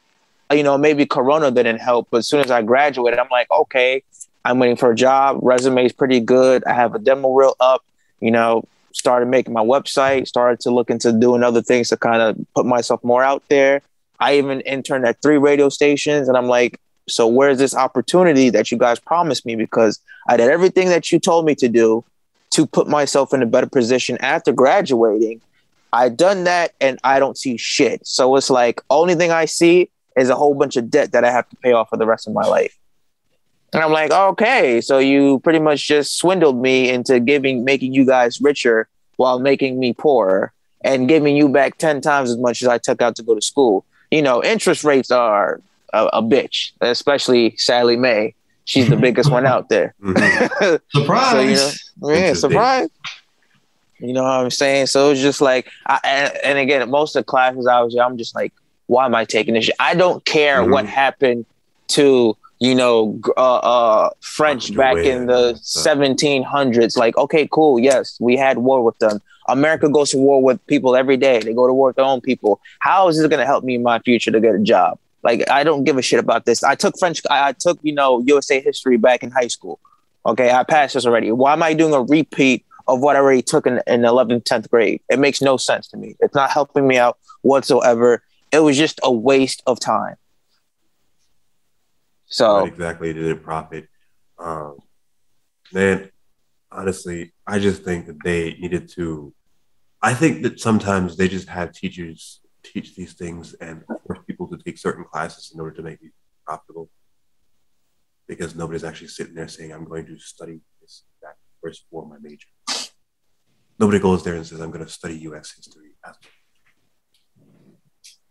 you 0.53 0.63
know, 0.63 0.79
maybe 0.79 1.07
Corona 1.07 1.51
didn't 1.51 1.79
help, 1.79 2.09
but 2.11 2.19
as 2.19 2.29
soon 2.29 2.41
as 2.41 2.51
I 2.51 2.63
graduated, 2.63 3.19
I'm 3.19 3.29
like, 3.31 3.51
okay, 3.51 4.03
I'm 4.45 4.59
waiting 4.59 4.77
for 4.77 4.91
a 4.91 4.95
job. 4.95 5.39
Resume 5.43 5.85
is 5.85 5.93
pretty 5.93 6.21
good. 6.21 6.65
I 6.65 6.73
have 6.73 6.95
a 6.95 6.99
demo 6.99 7.33
reel 7.33 7.57
up. 7.61 7.85
You 8.21 8.31
know, 8.31 8.65
started 8.93 9.27
making 9.27 9.53
my 9.53 9.63
website. 9.63 10.27
Started 10.27 10.61
to 10.61 10.71
look 10.71 10.91
into 10.91 11.13
doing 11.13 11.43
other 11.43 11.63
things 11.63 11.89
to 11.89 11.97
kind 11.97 12.23
of 12.23 12.37
put 12.55 12.67
myself 12.67 13.03
more 13.05 13.23
out 13.23 13.43
there. 13.49 13.83
I 14.21 14.37
even 14.39 14.61
interned 14.63 15.05
at 15.05 15.21
three 15.23 15.39
radio 15.39 15.69
stations, 15.69 16.29
and 16.29 16.37
I'm 16.37 16.47
like, 16.47 16.79
So 17.09 17.27
where's 17.27 17.59
this 17.59 17.75
opportunity 17.75 18.51
that 18.51 18.71
you 18.71 18.79
guys 18.79 18.99
promised 18.99 19.45
me? 19.47 19.57
Because 19.57 20.01
I 20.29 20.37
did 20.37 20.51
everything 20.51 20.89
that 20.89 21.11
you 21.11 21.19
told 21.19 21.45
me 21.45 21.55
to 21.57 21.69
do 21.69 22.05
to 22.51 22.67
put 22.67 22.87
myself 22.87 23.33
in 23.33 23.43
a 23.43 23.47
better 23.47 23.67
position 23.67 24.19
after 24.21 24.53
graduating. 24.53 25.41
I 25.93 26.09
done 26.09 26.45
that 26.45 26.73
and 26.81 26.99
I 27.05 27.19
don't 27.19 27.37
see 27.37 27.57
shit. 27.57 28.07
So 28.07 28.37
it's 28.37 28.51
like 28.51 28.81
only 28.89 29.15
thing 29.15 29.31
I 29.31 29.45
see 29.45 29.91
is 30.17 30.29
a 30.29 30.35
whole 30.35 30.55
bunch 30.55 30.77
of 30.77 30.91
debt 30.91 31.13
that 31.13 31.25
I 31.25 31.31
have 31.31 31.49
to 31.49 31.57
pay 31.57 31.73
off 31.73 31.91
for 31.91 31.97
the 31.97 32.07
rest 32.07 32.27
of 32.27 32.35
my 32.35 32.45
life. 32.45 32.77
And 33.73 33.83
I'm 33.83 33.93
like, 33.93 34.11
okay, 34.11 34.81
so 34.81 34.99
you 34.99 35.41
pretty 35.41 35.59
much 35.59 35.87
just 35.87 36.19
swindled 36.19 36.61
me 36.61 36.91
into 36.91 37.21
giving 37.21 37.65
making 37.65 37.95
you 37.95 38.05
guys 38.05 38.41
richer 38.41 38.89
while 39.17 39.39
making 39.39 39.79
me 39.79 39.95
poorer 39.95 40.53
and 40.83 41.09
giving 41.09 41.37
you 41.37 41.49
back 41.49 41.79
10 41.79 42.01
times 42.01 42.31
as 42.31 42.37
much 42.37 42.61
as 42.63 42.69
I 42.69 42.79
took 42.79 43.01
out 43.01 43.17
to 43.17 43.23
go 43.23 43.35
to 43.35 43.41
school. 43.41 43.85
You 44.11 44.21
know, 44.21 44.43
interest 44.43 44.85
rates 44.85 45.11
are 45.11 45.61
a, 45.93 46.07
a 46.07 46.23
bitch, 46.23 46.73
especially 46.81 47.57
Sallie 47.57 47.97
Mae. 47.97 48.35
She's 48.65 48.89
the 48.89 48.97
biggest 49.07 49.31
one 49.31 49.47
out 49.47 49.69
there. 49.69 49.95
Mm-hmm. 50.03 50.77
surprise. 51.01 51.89
So, 52.03 52.09
you 52.09 52.15
know, 52.15 52.27
yeah, 52.27 52.35
surprise. 52.35 52.89
You 54.01 54.13
know 54.13 54.25
what 54.25 54.31
I'm 54.31 54.51
saying? 54.51 54.87
So 54.87 55.11
it's 55.11 55.21
just 55.21 55.41
like, 55.41 55.69
I, 55.87 56.01
and, 56.03 56.37
and, 56.43 56.59
again, 56.59 56.91
most 56.91 57.15
of 57.15 57.21
the 57.21 57.25
classes 57.25 57.69
I 57.69 57.81
was, 57.83 57.97
I'm 57.97 58.19
just 58.19 58.35
like, 58.35 58.53
why 58.93 59.07
am 59.07 59.15
I 59.15 59.25
taking 59.25 59.55
this? 59.55 59.65
Shit? 59.65 59.77
I 59.81 59.95
don't 59.95 60.25
care 60.25 60.59
mm-hmm. 60.59 60.73
what 60.73 60.87
happened 60.87 61.47
to 61.89 62.37
you 62.61 62.75
know 62.75 63.19
uh, 63.37 63.57
uh, 63.57 64.11
French 64.21 64.77
back 64.77 64.99
in 64.99 65.27
the 65.27 65.55
1700s. 65.55 66.97
Like, 66.97 67.17
okay, 67.17 67.49
cool, 67.51 67.81
yes, 67.81 68.19
we 68.21 68.37
had 68.37 68.59
war 68.59 68.85
with 68.85 68.99
them. 68.99 69.21
America 69.49 69.89
goes 69.89 70.11
to 70.11 70.19
war 70.19 70.41
with 70.41 70.65
people 70.67 70.95
every 70.95 71.17
day. 71.17 71.41
They 71.41 71.53
go 71.53 71.67
to 71.67 71.73
war 71.73 71.89
with 71.89 71.97
their 71.97 72.05
own 72.05 72.21
people. 72.21 72.61
How 72.79 73.09
is 73.09 73.17
this 73.17 73.27
going 73.27 73.41
to 73.41 73.47
help 73.47 73.65
me 73.65 73.75
in 73.75 73.83
my 73.83 73.99
future 73.99 74.31
to 74.31 74.41
get 74.41 74.55
a 74.55 74.61
job? 74.61 74.99
Like, 75.25 75.49
I 75.51 75.65
don't 75.65 75.85
give 75.85 75.99
a 75.99 76.03
shit 76.03 76.21
about 76.21 76.45
this. 76.45 76.63
I 76.63 76.75
took 76.75 76.97
French. 76.99 77.23
I, 77.31 77.49
I 77.49 77.53
took 77.53 77.79
you 77.83 77.95
know 77.95 78.21
USA 78.27 78.61
history 78.61 78.99
back 78.99 79.23
in 79.23 79.31
high 79.31 79.49
school. 79.49 79.81
Okay, 80.27 80.53
I 80.53 80.63
passed 80.63 80.95
this 80.95 81.07
already. 81.07 81.33
Why 81.33 81.55
am 81.55 81.63
I 81.63 81.75
doing 81.75 81.95
a 81.95 82.03
repeat 82.03 82.65
of 82.87 83.01
what 83.01 83.17
I 83.17 83.21
already 83.21 83.43
took 83.43 83.67
in, 83.67 83.81
in 83.87 84.03
11th, 84.03 84.45
10th 84.45 84.71
grade? 84.71 85.01
It 85.09 85.19
makes 85.19 85.41
no 85.43 85.57
sense 85.57 85.89
to 85.89 85.97
me. 85.97 86.15
It's 86.21 86.35
not 86.35 86.51
helping 86.51 86.87
me 86.87 86.99
out 86.99 87.19
whatsoever. 87.41 88.23
It 88.53 88.61
was 88.61 88.77
just 88.77 89.01
a 89.03 89.11
waste 89.11 89.63
of 89.67 89.81
time. 89.81 90.17
So 92.27 92.65
exactly 92.65 93.13
did 93.13 93.25
it 93.25 93.43
profit? 93.43 93.89
Um, 94.39 94.79
man, 95.73 96.11
honestly, 96.71 97.33
I 97.47 97.59
just 97.59 97.83
think 97.83 98.07
that 98.07 98.23
they 98.23 98.55
needed 98.55 98.89
to. 98.97 99.35
I 100.03 100.15
think 100.15 100.43
that 100.43 100.61
sometimes 100.61 101.17
they 101.17 101.29
just 101.29 101.49
have 101.49 101.73
teachers 101.73 102.41
teach 102.63 102.95
these 102.95 103.15
things 103.15 103.55
and 103.55 103.85
force 104.07 104.21
people 104.27 104.49
to 104.49 104.57
take 104.57 104.79
certain 104.79 105.05
classes 105.05 105.53
in 105.55 105.61
order 105.61 105.77
to 105.77 105.83
make 105.83 105.99
it 106.03 106.13
profitable. 106.47 106.91
Because 108.27 108.55
nobody's 108.55 108.85
actually 108.85 109.09
sitting 109.09 109.35
there 109.35 109.49
saying, 109.49 109.73
"I'm 109.73 109.85
going 109.85 110.07
to 110.07 110.19
study 110.19 110.61
this 110.81 111.05
that 111.23 111.37
first 111.63 111.85
for 111.91 112.07
my 112.07 112.17
major." 112.21 112.49
Nobody 113.79 113.99
goes 113.99 114.23
there 114.25 114.35
and 114.35 114.47
says, 114.47 114.61
"I'm 114.61 114.71
going 114.71 114.85
to 114.85 114.91
study 114.91 115.17
U.S. 115.19 115.53
history." 115.55 115.91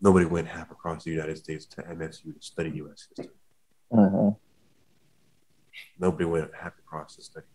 Nobody 0.02 0.26
went 0.26 0.48
half 0.48 0.72
across 0.72 1.04
the 1.04 1.12
United 1.12 1.38
States 1.38 1.66
to 1.68 1.84
MSU 1.84 2.34
to 2.36 2.42
study 2.42 2.72
U.S. 2.76 3.08
history. 3.16 3.36
Mm-hmm. 3.94 4.30
Nobody 6.00 6.26
went 6.26 6.50
half 6.60 6.74
across 6.80 7.16
to 7.16 7.22
study 7.22 7.46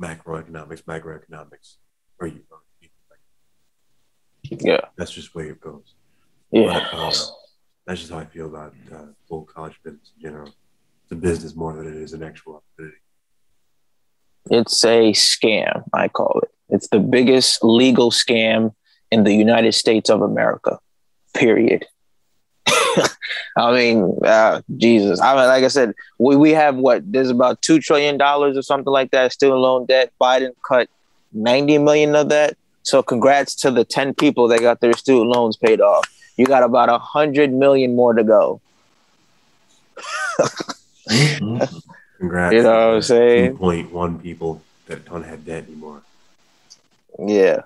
macroeconomics, 0.00 0.82
microeconomics, 0.84 1.76
or 2.18 2.28
you 2.28 2.42
know, 2.50 2.58
yeah, 4.42 4.80
that's 4.96 5.12
just 5.12 5.34
where 5.34 5.46
it 5.46 5.60
goes. 5.60 5.94
Yeah, 6.50 6.86
but, 6.90 6.98
uh, 6.98 7.12
that's 7.86 8.00
just 8.00 8.12
how 8.12 8.18
I 8.18 8.24
feel 8.24 8.46
about 8.46 8.74
uh, 8.92 9.06
full 9.28 9.44
college 9.44 9.78
business 9.84 10.12
in 10.16 10.22
general. 10.22 10.48
It's 10.48 11.12
a 11.12 11.16
business 11.16 11.54
more 11.54 11.74
than 11.74 11.86
it 11.86 11.94
is 11.94 12.12
an 12.12 12.22
actual 12.22 12.56
opportunity. 12.56 12.96
It's 14.50 14.84
a 14.84 15.12
scam, 15.12 15.84
I 15.92 16.08
call 16.08 16.40
it. 16.42 16.50
It's 16.68 16.88
the 16.88 16.98
biggest 16.98 17.62
legal 17.62 18.10
scam 18.10 18.74
in 19.10 19.24
the 19.24 19.34
United 19.34 19.72
States 19.72 20.08
of 20.08 20.22
America. 20.22 20.78
Period. 21.40 21.86
I 23.56 23.72
mean, 23.72 24.18
uh, 24.24 24.60
Jesus. 24.76 25.20
I 25.22 25.34
mean, 25.34 25.46
like 25.46 25.64
I 25.64 25.68
said, 25.68 25.94
we, 26.18 26.36
we 26.36 26.50
have 26.50 26.76
what? 26.76 27.10
There's 27.10 27.30
about 27.30 27.62
two 27.62 27.80
trillion 27.80 28.18
dollars 28.18 28.58
or 28.58 28.62
something 28.62 28.92
like 28.92 29.10
that 29.12 29.32
student 29.32 29.58
loan 29.60 29.86
debt. 29.86 30.12
Biden 30.20 30.52
cut 30.68 30.90
ninety 31.32 31.78
million 31.78 32.14
of 32.14 32.28
that. 32.28 32.58
So, 32.82 33.02
congrats 33.02 33.54
to 33.56 33.70
the 33.70 33.86
ten 33.86 34.12
people 34.12 34.48
that 34.48 34.60
got 34.60 34.80
their 34.80 34.92
student 34.92 35.30
loans 35.30 35.56
paid 35.56 35.80
off. 35.80 36.04
You 36.36 36.44
got 36.44 36.62
about 36.62 36.90
a 36.90 36.98
hundred 36.98 37.54
million 37.54 37.96
more 37.96 38.12
to 38.12 38.22
go. 38.22 38.60
Congrats. 42.18 42.52
You 42.54 42.62
know 42.62 42.88
what 42.88 42.94
I'm 42.96 43.02
saying? 43.02 43.52
Two 43.52 43.58
point 43.58 43.90
one 43.90 44.18
people 44.18 44.62
that 44.86 45.06
don't 45.06 45.22
have 45.22 45.46
debt 45.46 45.64
anymore. 45.66 46.02
Yeah, 47.18 47.62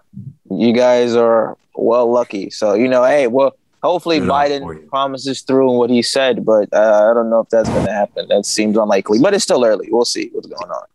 you 0.49 0.73
guys 0.73 1.17
are 1.17 1.57
well 1.75 2.11
lucky. 2.11 2.51
So 2.51 2.75
you 2.75 2.87
know, 2.87 3.05
hey, 3.05 3.27
well 3.27 3.57
Hopefully, 3.85 4.19
Biden 4.19 4.89
promises 4.89 5.43
through 5.43 5.71
what 5.73 5.91
he 5.91 6.01
said, 6.01 6.43
but 6.43 6.73
uh, 6.73 7.11
I 7.11 7.13
don't 7.13 7.29
know 7.29 7.41
if 7.41 7.51
that's 7.51 7.69
going 7.69 7.85
to 7.85 7.93
happen. 7.93 8.27
That 8.29 8.47
seems 8.47 8.79
unlikely, 8.79 9.19
but 9.19 9.35
it's 9.35 9.45
still 9.45 9.63
early. 9.63 9.89
We'll 9.91 10.07
see 10.07 10.31
what's 10.33 10.47
going 10.47 10.71
on. 10.71 10.87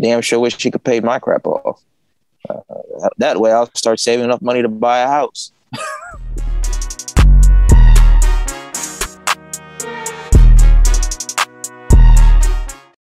Damn 0.00 0.22
sure 0.22 0.40
wish 0.40 0.60
he 0.62 0.70
could 0.70 0.82
pay 0.82 1.00
my 1.00 1.18
crap 1.18 1.46
off. 1.46 1.82
Uh, 2.48 2.60
that 3.18 3.38
way, 3.38 3.52
I'll 3.52 3.70
start 3.74 4.00
saving 4.00 4.24
enough 4.24 4.40
money 4.40 4.62
to 4.62 4.68
buy 4.70 5.00
a 5.00 5.08
house. 5.08 5.52